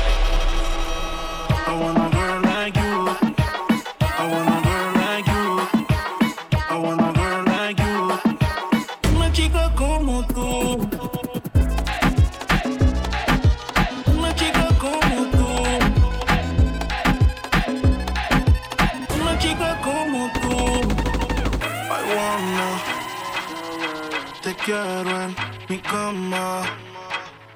[1.67, 2.12] I want
[25.83, 26.63] cama.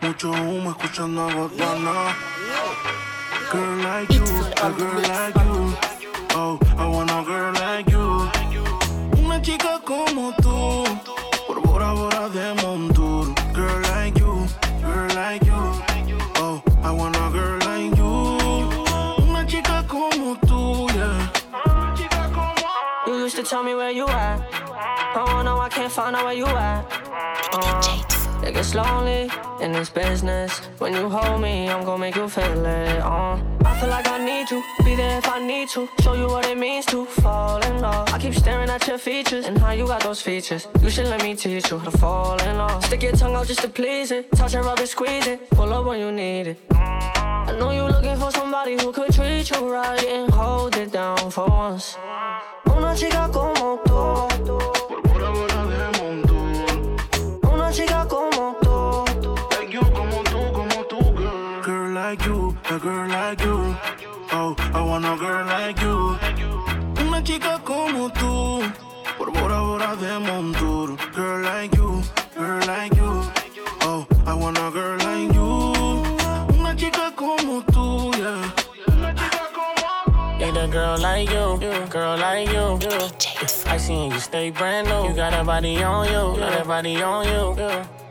[0.02, 2.16] Mucho humo escuchando a Botana.
[3.52, 4.24] Girl like you,
[4.62, 5.78] a girl like you.
[6.36, 8.30] Oh, I want a girl like you.
[9.18, 10.84] Una chica como tú.
[11.48, 13.34] Por Bora Bora de Montour.
[13.54, 14.48] Girl like you,
[14.82, 15.54] girl like you.
[16.36, 19.24] Oh, I want a girl like you.
[19.28, 21.32] Una chica como tú, yeah.
[23.08, 24.42] You used to tell me where you at.
[25.16, 26.86] Oh no, I can't find out where you at.
[27.54, 27.97] Uh,
[28.58, 29.30] it gets lonely
[29.62, 30.60] in this business.
[30.80, 33.00] When you hold me, I'm gonna make you feel it.
[33.00, 35.88] Uh, I feel like I need to be there if I need to.
[36.02, 38.10] Show you what it means to fall in love.
[38.14, 40.68] I keep staring at your features and how you got those features.
[40.82, 42.84] You should let me teach you how to fall in love.
[42.86, 44.32] Stick your tongue out just to please it.
[44.32, 45.50] Touch it, rub it, squeeze it.
[45.52, 46.58] Pull up when you need it.
[46.72, 51.30] I know you're looking for somebody who could treat you right and hold it down
[51.30, 51.96] for once.
[52.66, 54.27] Una chica como tú.
[64.74, 66.18] I want a girl like you.
[67.02, 68.62] Una chica como tú.
[69.18, 70.98] Por Bora Bora de Montour.
[71.14, 72.02] Girl like you,
[72.36, 73.24] girl like you.
[73.82, 76.60] Oh, I want a girl like you.
[76.60, 78.54] Una chica como tú, yeah.
[80.38, 81.58] Need a girl like you,
[81.90, 82.80] girl like you.
[83.66, 85.08] I seen you stay brand new.
[85.10, 87.56] You got a body on you, got a body on you.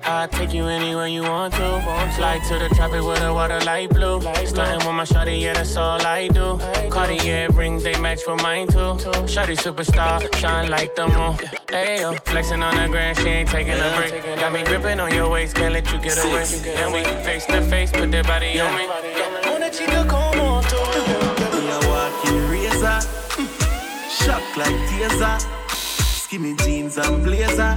[0.09, 1.81] I take you anywhere you want to.
[2.15, 4.21] Fly to the tropic with the water light blue.
[4.47, 6.59] Starting with my shawty, yeah, that's all I do.
[6.91, 8.95] Cartier rings, they match for mine too.
[9.27, 11.35] Shawty superstar, shine like the moon.
[11.75, 14.23] Ayo, flexing on the ground, she ain't taking a break.
[14.39, 16.45] Got me gripping on your waist, can't let you get away.
[16.77, 18.85] And we face to face, put that body on me.
[19.55, 20.79] Una chica como tú.
[21.53, 23.01] Me a walking razor,
[24.09, 25.41] shock like taser.
[25.75, 27.77] Skinny jeans and blazer.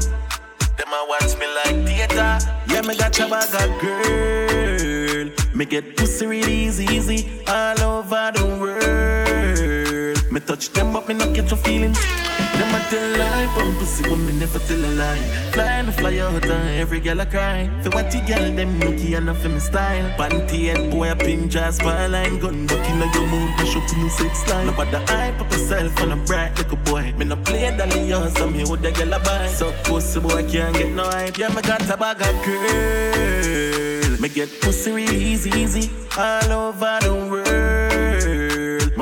[0.90, 2.40] Them a watch me like theater.
[2.68, 5.30] Yeah, me got a bag of girl.
[5.54, 9.19] Me get pussy really easy, easy all over the world.
[10.50, 12.00] Touch them, but me not get your feelings.
[12.58, 15.22] Them a tell lie, but pussy, woman never tell a lie.
[15.52, 17.68] Fly and fly out, and every girl a cry.
[17.94, 20.10] What you girl, them nookie and for me style.
[20.18, 23.96] Panty head boy, a pin jazz, line gun, buck in your mood, push up to
[23.98, 24.66] new sex line.
[24.66, 27.14] Nobody hype up yourself on a bright little boy.
[27.16, 29.46] Me no play dolly young, so me would the girl a buy.
[29.50, 31.38] So pussy boy can't get no hype.
[31.38, 34.18] Yeah, me got a bag of girl.
[34.20, 37.49] Me get pussy real easy, easy all over the world.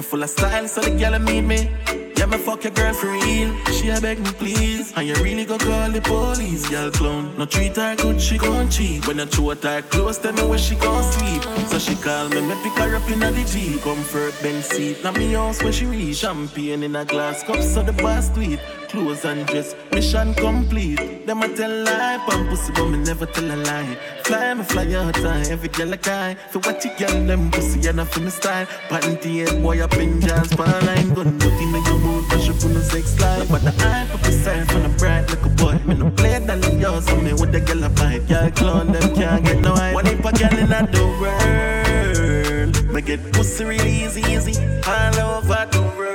[0.09, 1.69] Full of style, so the girl meet me.
[2.15, 3.53] Yeah, me fuck your girl for real.
[3.73, 7.37] She a beg me please, and you really go call the police, girl clown.
[7.37, 9.05] No treat her good, she gon' cheat.
[9.05, 11.43] When I throat her close, tell me where she gon' sleep.
[11.67, 13.77] So she call me, me pick her up in the G.
[13.81, 16.15] Comfort bench seat, now me house where she reach.
[16.17, 18.59] Champagne in a glass cup, so the boss tweet.
[18.89, 21.25] Clothes and dress, mission complete.
[21.25, 23.97] Them a tell lie, pump pussy, but me never tell a lie.
[24.23, 26.35] Fly me fly out time, every girl a guy.
[26.51, 28.65] For what you girl, them pussy, and I for me style.
[28.89, 32.81] Panty head boy up in jazz, gun, but in your mood, push up on the
[32.81, 33.49] sex life.
[33.49, 35.79] But the eye for yourself on a bright little boy.
[35.85, 38.25] Me no play that in yours, so me with the girl a fight.
[38.27, 39.95] Girl clone, them can't get no hype.
[39.95, 42.93] What if a girl in the world?
[42.93, 44.55] Me get pussy really easy, easy,
[44.87, 46.07] all over the world.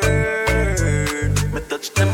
[1.53, 2.09] Me touch them,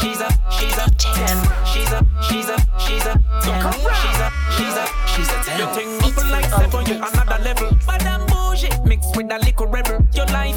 [0.00, 1.36] she's a, she's a ten.
[1.66, 3.72] She's a, she's a, she's a ten.
[4.00, 5.58] She's a, she's a, she's a ten.
[5.58, 7.70] You ting up like seven, you another level.
[7.86, 9.98] But I'm bullshit mixed with a little rebel.
[10.14, 10.55] Your life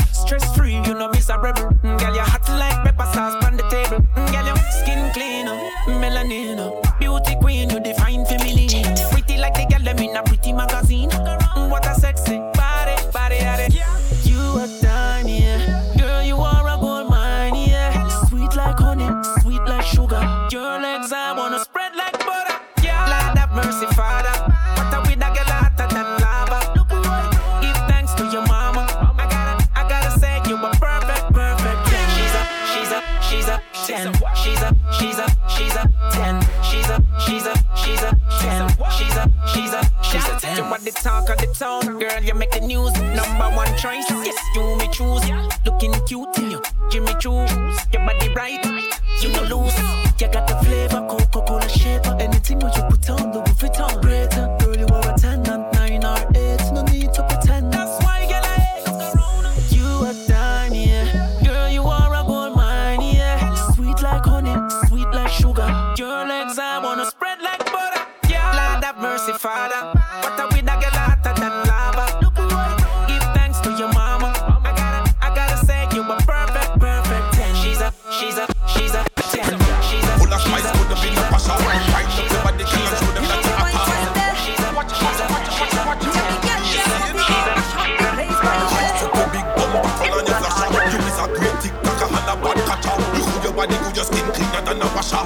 [93.60, 95.20] nobody could just skin clean not on a washer.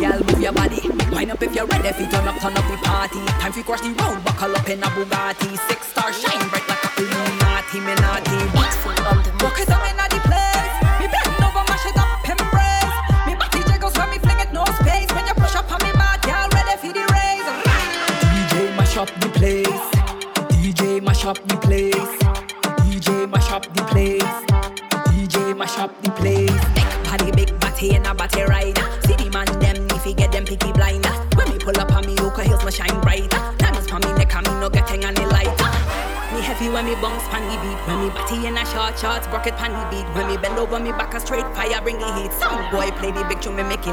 [0.00, 0.80] Girl, move your body.
[1.12, 1.88] Wind up if you're ready.
[1.88, 3.18] If you turn up, turn up the party.
[3.26, 5.69] Time for crash the road, buckle up in a Bugatti.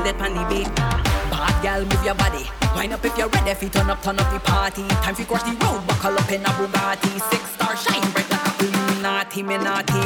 [0.07, 0.75] it on the beat.
[0.75, 2.45] Bad girl, move your body.
[2.75, 3.53] Wind up if you're ready.
[3.53, 4.87] Feet turn up, turn up the party.
[5.03, 7.13] Time to cross the road, buckle up in a Bugatti.
[7.29, 10.01] Six star shine bright like a Illuminati, Minati.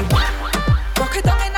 [0.99, 1.50] Rock it down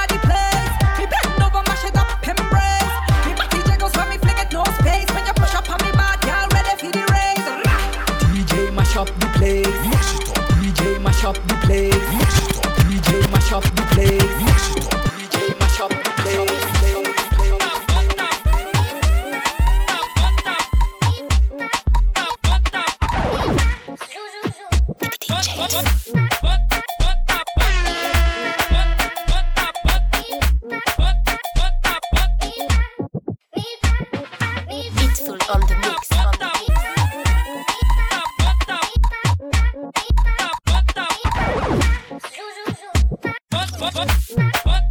[44.14, 44.83] Bota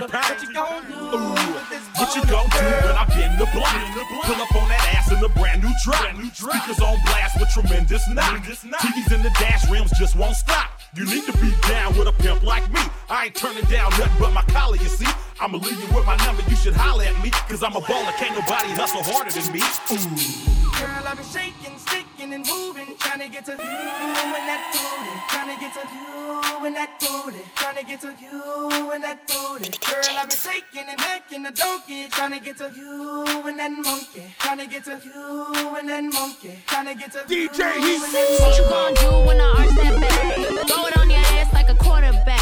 [0.00, 1.20] What you gon' do
[1.52, 2.00] with this baller?
[2.00, 3.76] What you gon' do when I bend the block?
[4.24, 6.00] Pull up on that ass in a brand new drop.
[6.32, 8.40] Speakers on blast with tremendous knock.
[8.40, 10.80] TVs in the dash rims just won't stop.
[10.94, 12.80] You need to be down with a pimp like me.
[13.10, 15.08] I ain't turning down nothing but my collar, you see.
[15.38, 17.28] I'ma leave you with my number, you should holler at me.
[17.48, 19.60] Cause I'm a baller, can't nobody hustle harder than me.
[19.60, 20.80] Ooh.
[20.80, 21.76] Girl, I've been shaking,
[22.22, 25.80] sticking, and moving, trying to get to you and that booty, trying to get to
[25.94, 29.70] you and that booty, trying to get to you and that booty.
[29.78, 33.70] Girl, I've been shaking and making a donkey, trying to get to you and that
[33.70, 37.58] monkey, trying to get to you and that monkey, trying to get to DJ
[38.40, 40.68] What you gonna do when I arch that back?
[40.68, 42.40] Throw it on your ass like a quarterback.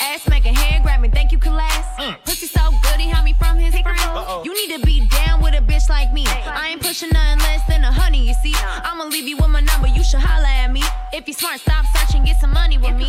[0.00, 1.84] Ass making hair grabbing, thank you, class.
[1.98, 2.14] Hmm.
[2.24, 4.02] Pussy so good, he helped me from his friends.
[4.44, 6.24] You need to be down with a bitch like me.
[6.26, 8.54] I ain't pushing nothing less than a honey, you see.
[8.56, 10.82] I'ma leave you with my number, you should holla at me.
[11.12, 13.08] If you smart, stop searching, get some money with me.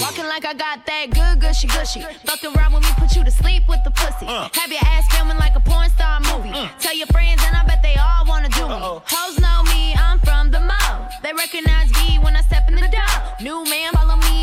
[0.00, 2.02] Walking like I got that good, gushy, gushy.
[2.24, 4.26] Fucking around with me, put you to sleep with the pussy.
[4.26, 6.50] Have your ass filming like a porn star movie.
[6.50, 6.66] Hmm.
[6.78, 8.78] Tell your friends, and I bet they all wanna do me.
[9.06, 11.08] Hoes know me, I'm from the mall.
[11.22, 13.16] They recognize me when I step in the door.
[13.40, 14.37] New man, follow me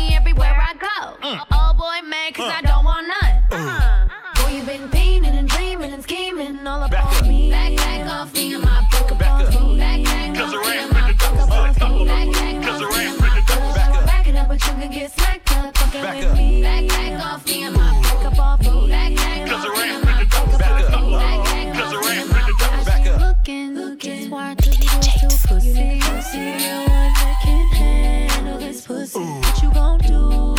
[0.76, 1.46] everywhere I go.
[1.52, 3.42] Oh boy, man, cause I don't want none.
[3.50, 4.42] Uh-huh.
[4.42, 7.50] Boy, you been painting and dreaming and scheming all up on me.
[7.50, 9.78] Back, back off me and my back up off me.
[9.78, 12.04] Back, back off me and my back up off me.
[12.04, 15.10] Back, back off me and my back up Back it up, but you can get
[15.12, 15.76] smacked up.
[15.76, 16.62] Fucking with me.
[16.62, 18.88] Back, back off me and my back up off me.
[18.88, 21.16] Back, back off me and my back up off me.
[21.16, 25.36] Back, back off me and my back up Looking, looking, smart, cause you do too
[25.48, 26.00] pussy.
[26.00, 29.20] Pussy, the one that can handle this pussy.
[29.20, 30.55] What you gon' do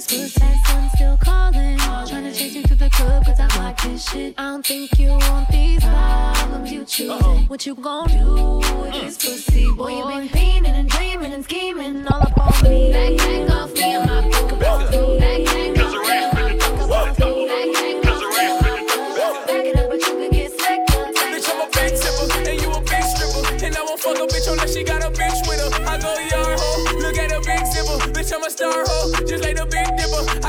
[0.00, 0.46] with this pussy?
[0.46, 4.10] And some still calling, trying to chase you to the club, cause I like this
[4.10, 4.34] shit.
[4.38, 7.46] I don't think you want these problems you choosing.
[7.46, 9.96] What you gon' do with this pussy, boy?
[9.96, 12.92] You been painting and dreaming and scheming all up on me.
[12.92, 15.18] Back, back off me and my back up off me.
[15.18, 17.46] Back, back off me and my back off me.
[17.48, 19.52] Back, back off me and my back up off me.
[19.52, 20.90] Back it up, but you can get smacked.
[20.90, 23.42] Bitch, I'm a big tipper, and you a big stripper.
[23.64, 25.70] And I won't fuck a bitch unless she got a bitch with her.
[25.84, 27.98] I go yard hoe, look at a big zipper.
[28.12, 29.12] Bitch, I'm a star hoe,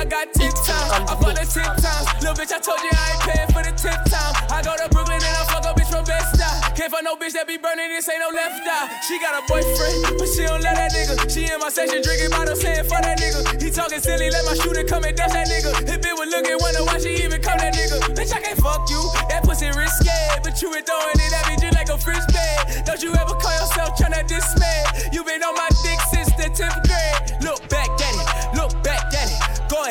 [0.02, 2.10] I got tip time, I fuck the tip times.
[2.26, 4.34] Little bitch, I told you I ain't paying for the tip time.
[4.50, 6.74] I go to Brooklyn and I fuck a bitch from Eye.
[6.74, 8.90] Can't find no bitch that be burning, this ain't no left eye.
[9.06, 11.30] She got a boyfriend, but she don't let that nigga.
[11.30, 13.62] She in my section drinking bottle saying fuck that nigga.
[13.62, 15.70] He talking silly, let my shooter come and dust that nigga.
[15.86, 18.02] If it was looking, wonder why she even come that nigga.
[18.18, 20.18] Bitch, I can't fuck you, that pussy risky.
[20.42, 22.90] But you been throwing it at me just like a frisbee.
[22.90, 25.14] Don't you ever call yourself tryna dismay?
[25.14, 26.91] You been on my dick since the 10th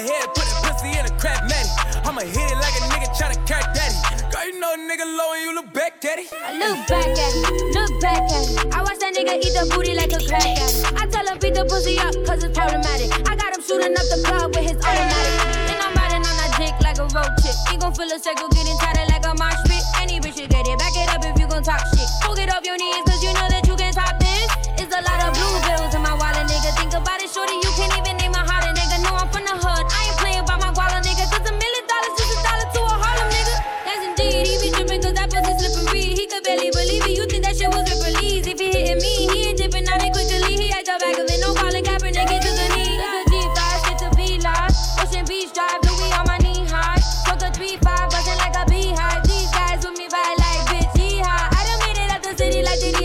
[0.01, 0.09] it.
[0.09, 1.69] Ahead, put the pussy in a crap matty.
[2.09, 3.97] I'ma hit it like a nigga tryna crack daddy.
[4.33, 6.33] Girl, you know a nigga low and you look back it.
[6.33, 8.75] I look back at it, look back at it.
[8.75, 10.97] I watch that nigga eat the booty like a crack addict.
[10.97, 13.13] I tell him beat the pussy up, cause it's problematic.
[13.29, 15.37] I got him shooting up the club with his automatic.
[15.69, 17.57] Then I'm riding on that dick like a road chick.
[17.69, 19.85] He gon' feel a circle getting tighter like a marsh pit.
[20.01, 22.09] Any bitch should get it, back it up if you gon' talk shit.
[22.25, 23.50] Go get off your knees, cause you know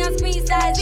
[0.01, 0.77] on screen size.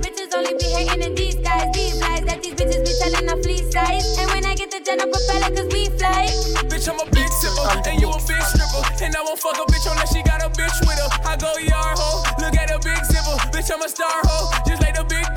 [0.00, 4.18] Bitches only be hating in these lies that these bitches be telling a fleece size.
[4.18, 6.26] And when I get the propeller cause we fly.
[6.70, 8.82] Bitch, I'm a big sipper, and you a big stripper.
[9.04, 11.10] And I won't fuck a bitch unless she got a bitch with her.
[11.28, 13.36] I go yard hoe, look at a big zipper.
[13.52, 15.35] Bitch, I'm a star hoe, just like the big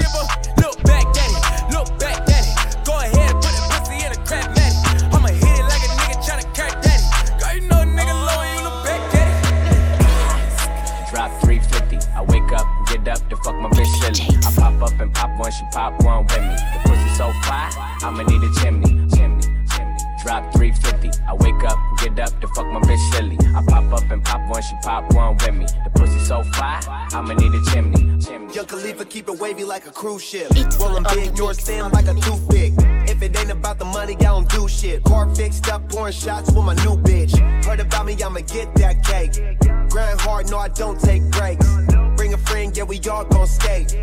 [14.79, 16.55] pop up and pop one, she pop one with me.
[16.73, 17.69] The pussy so fly,
[18.01, 19.07] I'ma need a chimney.
[19.15, 19.97] Chimney, chimney.
[20.23, 21.09] Drop 350.
[21.27, 23.37] I wake up get up to fuck my bitch silly.
[23.55, 25.65] I pop up and pop one, she pop one with me.
[25.83, 26.79] The pussy so fly,
[27.13, 28.19] I'ma need a chimney.
[28.21, 28.53] chimney.
[28.53, 30.49] Young Khalifa keep it wavy like a cruise ship.
[30.79, 32.73] Rolling big, yours thin like a toothpick.
[33.09, 35.03] If it ain't about the money, I don't do shit.
[35.03, 37.37] Car fixed up, pouring shots with my new bitch.
[37.65, 39.33] Heard about me, I'ma get that cake.
[39.89, 41.67] Grind hard, no, I don't take breaks.
[42.15, 43.95] Bring a friend, yeah, we all gon' skate.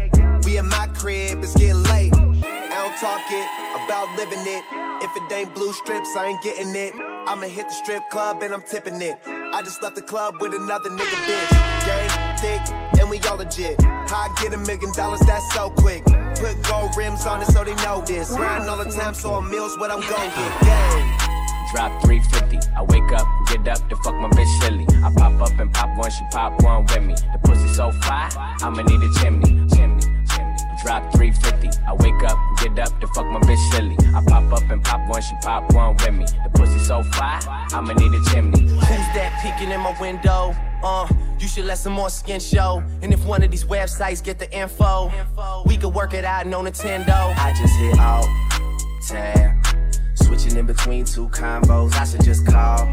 [0.56, 2.14] At my crib, it's getting late.
[2.14, 3.46] I don't talk it
[3.84, 4.64] about living it.
[5.04, 6.94] If it ain't blue strips, I ain't getting it.
[7.26, 9.18] I'ma hit the strip club and I'm tipping it.
[9.26, 11.50] I just left the club with another nigga bitch.
[11.84, 12.62] Gang, thick,
[12.98, 13.78] and we all legit.
[13.82, 16.02] How I get a million dollars, that's so quick.
[16.04, 18.30] Put gold rims on it so they know this.
[18.30, 20.60] Riding all the time, so a meal's what I'm gon' get.
[20.62, 21.36] Gang.
[21.74, 22.72] Drop 350.
[22.74, 24.86] I wake up, get up to fuck my bitch silly.
[25.04, 27.14] I pop up and pop one, she pop one with me.
[27.32, 28.30] The pussy so fly,
[28.62, 29.12] I'ma need a.
[29.20, 29.95] Chimney, chimney.
[30.86, 31.82] Drop 350.
[31.84, 33.96] I wake up, get up to fuck my bitch silly.
[34.14, 36.24] I pop up and pop one, she pop one with me.
[36.44, 37.40] The pussy so fly,
[37.72, 38.60] I'ma need a chimney.
[38.60, 40.54] Who's that peeking in my window?
[40.84, 42.84] Uh, you should let some more skin show.
[43.02, 45.10] And if one of these websites get the info,
[45.66, 47.34] we could work it out, no Nintendo.
[47.36, 48.28] I just hit alt
[49.08, 49.66] tab.
[50.14, 52.86] Switching in between two combos, I should just call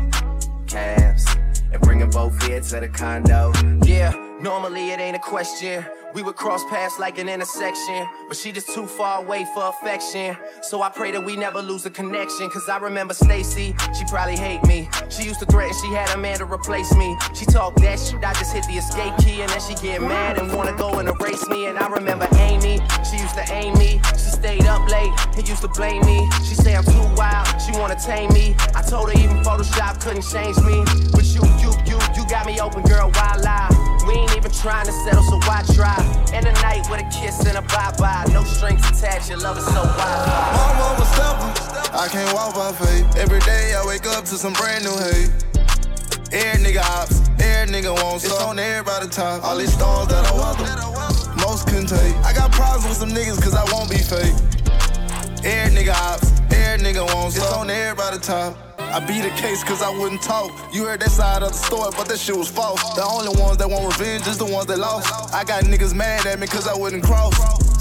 [0.65, 1.27] cabs
[1.71, 3.53] and bring them both here to the condo.
[3.85, 5.85] Yeah, normally it ain't a question.
[6.13, 10.37] We would cross paths like an intersection, but she just too far away for affection.
[10.61, 12.51] So I pray that we never lose the connection.
[12.51, 14.89] Cause I remember Stacy, she probably hate me.
[15.09, 17.17] She used to threaten she had a man to replace me.
[17.33, 20.37] She talked that shit, I just hit the escape key, and then she get mad
[20.37, 21.65] and wanna go and erase me.
[21.65, 23.99] And I remember Amy, she used to aim me.
[24.13, 26.29] She stayed up late and used to blame me.
[26.47, 28.55] She say I'm too wild, she wanna tame me.
[28.75, 30.85] I told her even Photoshop couldn't change me.
[31.11, 33.72] But you, you, you, you got me open, girl, why lie?
[34.43, 35.95] Even trying to settle, so why try?
[36.33, 38.25] And a night with a kiss and a bye-bye.
[38.33, 40.27] No strings attached, your love is so wild.
[40.77, 43.15] Mama stubborn, I can't walk by faith.
[43.15, 45.31] Every day I wake up to some brand new hate.
[46.33, 49.45] Air nigga ops, air nigga wants It's on everybody top.
[49.45, 52.15] All these storms that I welcome, most couldn't take.
[52.25, 54.35] I got problems with some niggas cause I won't be fake.
[55.45, 58.72] Air nigga ops, air nigga wants It's on everybody top.
[58.93, 60.51] I beat the case cause I wouldn't talk.
[60.71, 62.79] You heard that side of the story, but that shit was false.
[62.93, 65.33] The only ones that want revenge is the ones that lost.
[65.33, 67.33] I got niggas mad at me cause I wouldn't cross.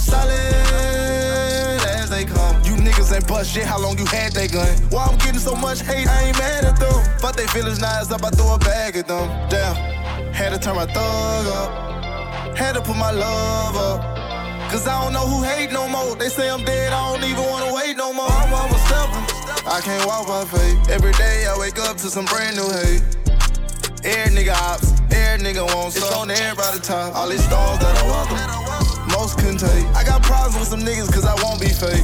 [0.03, 0.33] Solid
[1.85, 2.57] as they come.
[2.65, 4.73] You niggas ain't bust shit, how long you had that gun?
[4.89, 7.05] Why I'm getting so much hate, I ain't mad at them.
[7.21, 9.29] But they feelings now up, I throw a bag at them.
[9.51, 9.77] Damn,
[10.33, 12.57] had to turn my thug up.
[12.57, 14.01] Had to put my love up.
[14.73, 16.17] Cause I don't know who hate no more.
[16.17, 18.31] They say I'm dead, I don't even wanna wait no more.
[18.31, 18.73] I'm, I'm.
[19.65, 20.91] I can't walk by faith.
[20.91, 23.03] Every day I wake up to some brand new hate.
[24.05, 27.15] Air nigga ops, air nigga wants It's on everybody top.
[27.15, 29.87] All these stones that I welcome, most couldn't take.
[29.95, 32.03] I got problems with some niggas cause I won't be fake.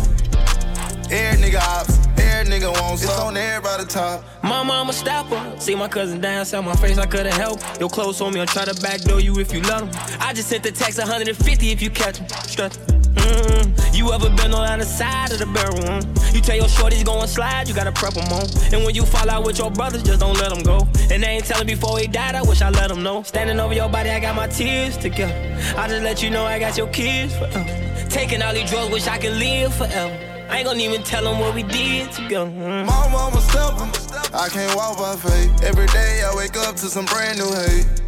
[1.11, 4.23] Air nigga ops, air nigga wants It's on everybody top.
[4.45, 5.43] My mama stopper.
[5.59, 7.61] See my cousin dance on my face, I couldn't help.
[7.81, 9.91] Your clothes on me, I'll try to backdoor you if you let them.
[10.21, 12.29] I just sent the text 150 if you catch them.
[12.45, 12.98] Strut.
[13.19, 13.95] Mm-hmm.
[13.95, 15.75] You ever been on the side of the barrel?
[15.75, 16.35] Mm?
[16.35, 18.47] You tell your shorties go and slide, you gotta prep them on.
[18.73, 20.87] And when you fall out with your brothers, just don't let them go.
[21.11, 23.23] And they ain't telling before he died, I wish I let them know.
[23.23, 25.35] Standing over your body, I got my tears together.
[25.77, 28.09] I just let you know I got your kids forever.
[28.09, 30.17] Taking all these drugs, wish I could live forever.
[30.49, 32.51] I ain't gonna even tell them what we did together.
[32.51, 32.87] Mm.
[32.87, 33.91] My mama stubborn,
[34.33, 35.65] I can't walk by faith.
[35.65, 38.08] Every day I wake up to some brand new hate.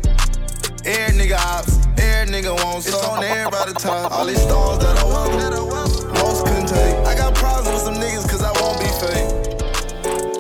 [0.83, 4.11] Air nigga ops, air nigga wants It's on everybody top.
[4.13, 6.97] All these stars that I welcome, most couldn't take.
[7.05, 9.29] I got problems with some niggas cause I won't be fake.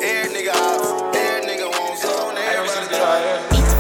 [0.01, 3.21] Air nigga ops, air nigga wants It's on everybody top.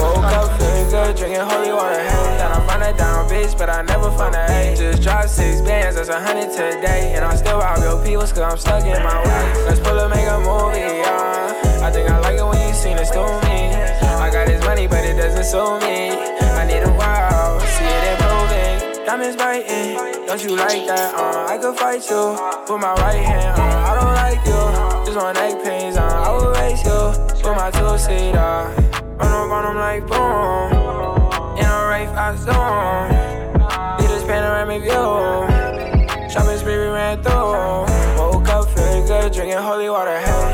[0.04, 1.96] Woke up feeling good, drinking holy water.
[1.96, 4.76] Hey, then I find that down bitch, but I never find a A.
[4.76, 7.16] Just dropped six bands, that's a hundred today.
[7.16, 9.64] And I still rob real people, cause I'm stuck in my way.
[9.64, 11.80] Let's pull up, make a movie, yeah.
[11.80, 13.72] I think I like it when you seen it to me.
[14.20, 16.39] I got this money, but it doesn't suit me.
[16.60, 19.06] I need a while, see it improving.
[19.06, 19.96] Diamonds biting,
[20.26, 21.14] don't you like that?
[21.14, 22.36] Uh, I could fight you
[22.68, 23.58] with my right hand.
[23.58, 24.60] Uh, I don't like you,
[25.06, 25.96] just want neck pains.
[25.96, 27.00] Uh, I will race you
[27.32, 28.76] with my two seater.
[29.16, 31.56] Run up on them like boom.
[31.56, 33.08] In a rave, I zone.
[33.96, 36.28] Need this panoramic view.
[36.28, 37.88] Shopping spree we ran through.
[38.20, 40.20] Woke up feeling good, drinking holy water.
[40.20, 40.49] Hey,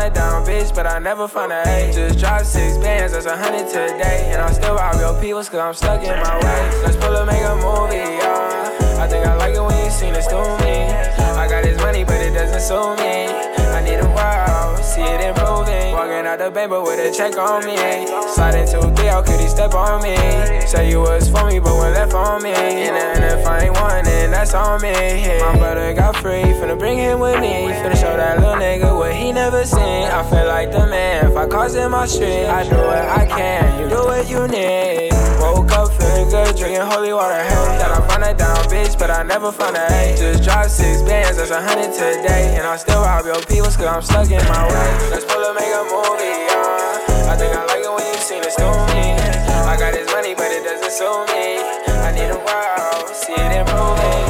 [0.00, 1.92] a down bitch, but I never find a A.
[1.92, 4.30] Just dropped six bands, that's a hundred today.
[4.32, 6.82] And I still rob real people, cause I'm stuck in my way.
[6.82, 8.98] Let's pull up, make a movie, yeah.
[8.98, 10.90] I think I like it when you seen it to me.
[11.36, 13.59] I got this money, but it doesn't suit me.
[13.80, 15.92] Need a while, see it improving.
[15.92, 17.76] Walking out the bank, but with a check on me.
[18.34, 20.14] Sliding two, three, how could he step on me?
[20.66, 22.52] Say you was for me, but when left on me.
[22.52, 24.92] And if I ain't one, then that's on me.
[25.40, 27.72] My brother got free, finna bring him with me.
[27.72, 29.80] Finna show that little nigga what he never seen.
[29.80, 33.26] I feel like the man, if I cause in my street, I do what I
[33.26, 35.09] can, you do what you need.
[36.28, 37.42] Feeling drinking holy water.
[37.42, 40.16] Hey, thought I find a down bitch, but I never find a A.
[40.16, 42.54] Just dropped six bands, that's a hundred today.
[42.56, 45.10] And I still rob your people, cause I'm stuck in my way.
[45.10, 47.32] Let's pull up, make a movie, yeah.
[47.32, 49.16] I think I like it when you seen it to me.
[49.66, 51.58] I got this money, but it doesn't suit me.
[51.98, 54.29] I need a while, see it improving.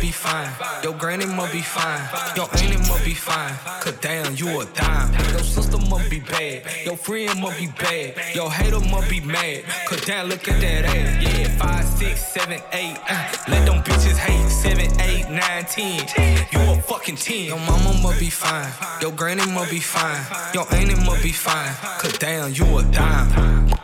[0.00, 0.50] Be fine.
[0.82, 2.00] Your granny must be fine.
[2.36, 3.54] Your auntie must be fine.
[3.80, 5.12] Cause damn, you a dime.
[5.30, 6.64] Your sister must be bad.
[6.84, 8.34] Your friend must be bad.
[8.34, 9.64] Your hater must be mad.
[9.86, 11.22] Cause damn, look at that ass.
[11.22, 12.96] Yeah, five, six, seven, eight.
[13.08, 14.48] Uh, let them bitches hate.
[14.50, 16.06] Seven, eight, nine, ten.
[16.52, 17.46] You a fucking ten.
[17.46, 18.70] Your mama must be fine.
[19.00, 20.24] Your granny must be fine.
[20.54, 21.74] Your auntie must be fine.
[22.00, 23.78] Cause damn, you a dime.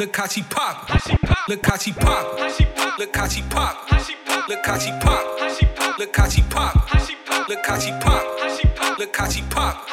[0.00, 0.88] Look how she pop.
[1.46, 2.38] Look how she pop.
[2.98, 3.92] Look how she pop.
[4.48, 5.38] Look how she pop.
[5.38, 5.98] Look how she pop.
[5.98, 6.88] Look how she pop.
[7.50, 8.98] Look how she pop.
[8.98, 9.88] Look how she pop.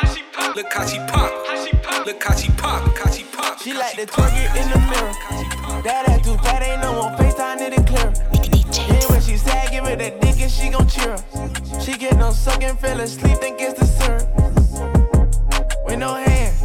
[0.56, 2.06] Look how she pop.
[2.06, 3.60] Look how she pop.
[3.60, 5.84] She like to twerk it in the mirror.
[5.84, 8.14] That ass too fat, ain't no one FaceTime it clear.
[8.88, 11.18] Yeah, when she sad, give her that dick and she gon' cheer.
[11.82, 14.26] She get no sucking, fell asleep, think it's the syrup.
[15.86, 16.62] With no hands.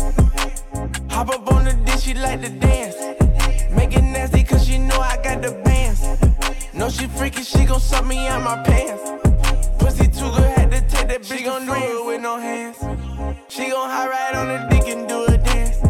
[1.10, 3.21] Hop up on the dish, she like to dance.
[3.74, 6.00] Make it nasty, cause she know I got the bands.
[6.74, 9.02] Know she freaky, she gon' suck me out my pants.
[9.78, 11.38] Pussy too good, had to take that bitch.
[11.38, 12.76] She gon' do it with no hands.
[13.48, 15.82] She gon' high right on the dick and do a dance.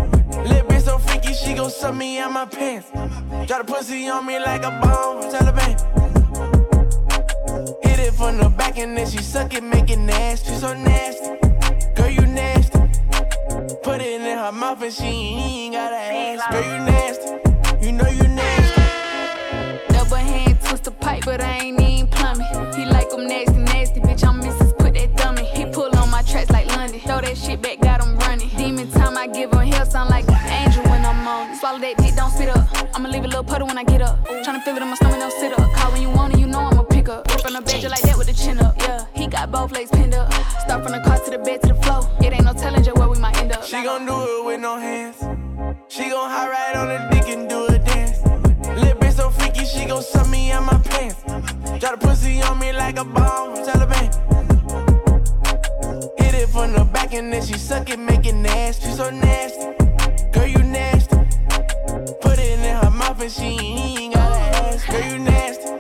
[0.49, 2.91] Little bitch so freaky, she gon' suck me out my pants.
[3.47, 5.77] Drop the pussy on me like a bomb from Taliban.
[7.85, 10.51] Hit it from the back and then she suck it, make it nasty.
[10.51, 11.31] She so nasty,
[11.95, 12.79] girl you nasty.
[13.83, 16.51] Put it in her mouth and she ain't gotta ask.
[16.51, 17.32] Girl you nasty,
[17.93, 19.93] you know you nasty.
[19.93, 22.47] Double hand twist the pipe, but I ain't even plumbing.
[22.75, 24.25] He like them nasty, nasty, bitch.
[24.27, 24.77] I'm Mrs.
[24.79, 25.45] Put that thumb in.
[25.45, 27.01] He pull on my tracks like London.
[27.01, 28.49] Throw that shit back, got him running.
[28.57, 31.57] Demon time, I give him hell, sound like an angel when I'm on.
[31.57, 32.67] Swallow that dick, don't spit up.
[32.95, 34.27] I'ma leave a little puddle when I get up.
[34.27, 35.71] Tryna feel it in my stomach, don't sit up.
[35.75, 37.31] Call when you want it, you know I'ma pick up.
[37.43, 38.75] From the bed, like that with the chin up.
[38.81, 40.33] Yeah, he got both legs pinned up.
[40.65, 42.09] Start from the car to the bed to the floor.
[42.21, 43.65] It ain't no telling just where we might end up.
[43.65, 45.19] She gon' do it with no hands.
[45.89, 47.12] She gon' high ride on the
[50.03, 51.23] she suck me out my pants.
[51.81, 54.11] Drop the pussy on me like a bomb from Taliban.
[56.19, 58.91] Hit it from the back and then she suck it, make it nasty.
[58.91, 59.77] So nasty,
[60.33, 61.17] girl you nasty.
[62.21, 64.89] Put it in her mouth and she ain't gotta ask.
[64.89, 65.71] Girl you nasty,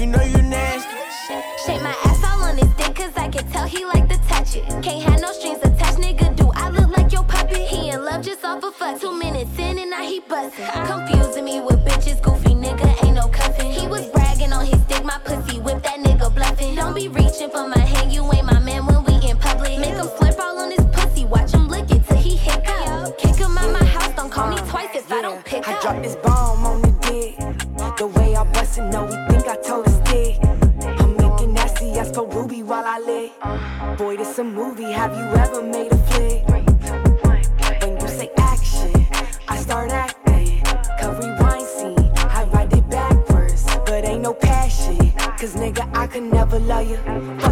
[0.00, 0.96] you know you nasty.
[1.64, 4.56] Shake my ass all on his dick, cause I can tell he like to touch
[4.56, 4.64] it.
[4.82, 6.34] Can't have no strings attached, nigga.
[6.36, 7.58] Do I look like your puppet?
[7.58, 9.00] He in love just off a fuck.
[9.00, 10.66] Two minutes in and now he bustin'.
[10.86, 11.15] Confusing
[34.96, 36.48] Have you ever made a flick?
[36.48, 39.06] When you say action,
[39.46, 40.62] I start acting.
[40.98, 45.12] Cut rewind scene, I write it backwards, but ain't no passion.
[45.38, 47.45] Cause nigga, I could never love you.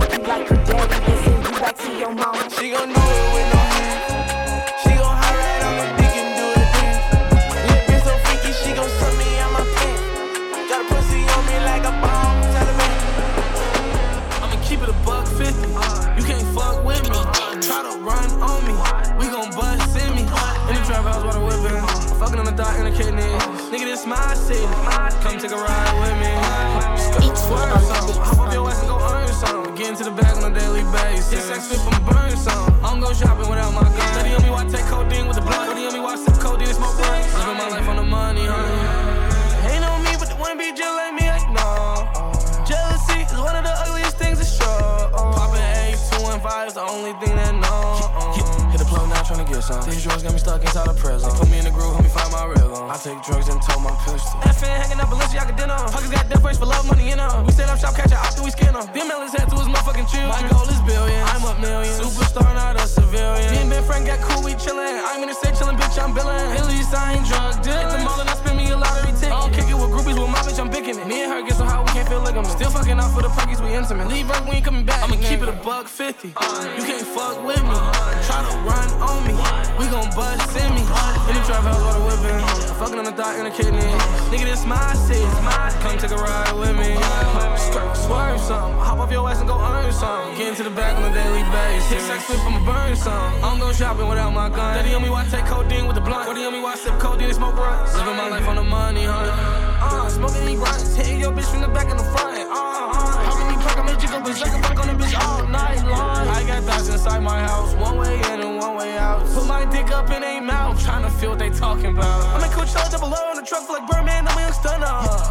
[110.75, 112.35] A mouth, tryna feel what they talking about.
[112.35, 114.87] I'm in Coachella double O on the truck like Birdman, I'm a young stunner.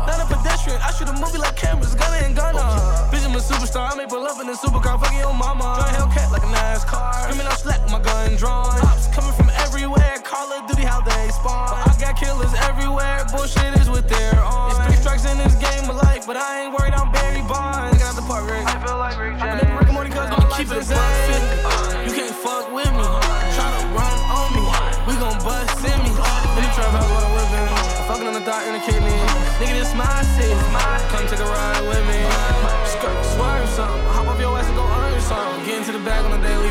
[0.08, 2.60] Not a pedestrian, I shoot a movie like cameras, gunner and gunner.
[2.62, 3.92] Oh, Bitch, I'm a superstar.
[3.92, 5.76] I may pull up in a supercar, fucking your mama.
[5.80, 7.24] Drive Hellcat like a NASCAR.
[7.24, 8.80] Screaming out slap my gun drawn.
[8.80, 10.18] Cops coming from everywhere.
[10.24, 11.76] Call of Duty, how they spawn.
[11.76, 13.26] I got killers everywhere.
[13.32, 14.72] Bullshit is what they're on.
[14.72, 16.94] It's three strikes in this game of life, but I ain't worried.
[16.94, 17.03] I'm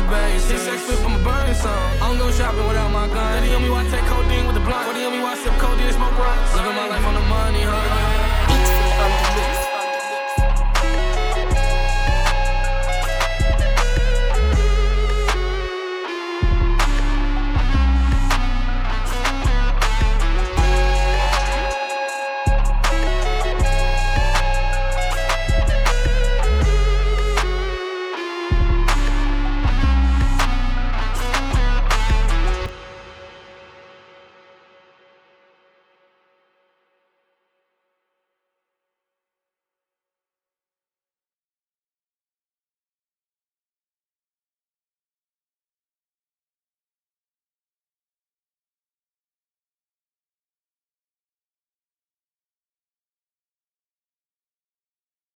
[0.09, 0.39] bang.
[0.39, 1.71] Six sex flip, I'ma burn some.
[1.71, 3.31] I don't go shopping without my gun.
[3.39, 4.87] Daddy on me, why take codeine with the blunt?
[4.87, 6.55] Daddy on me, why sip codeine, smoke rocks?
[6.55, 8.02] Living my life on the money, huh?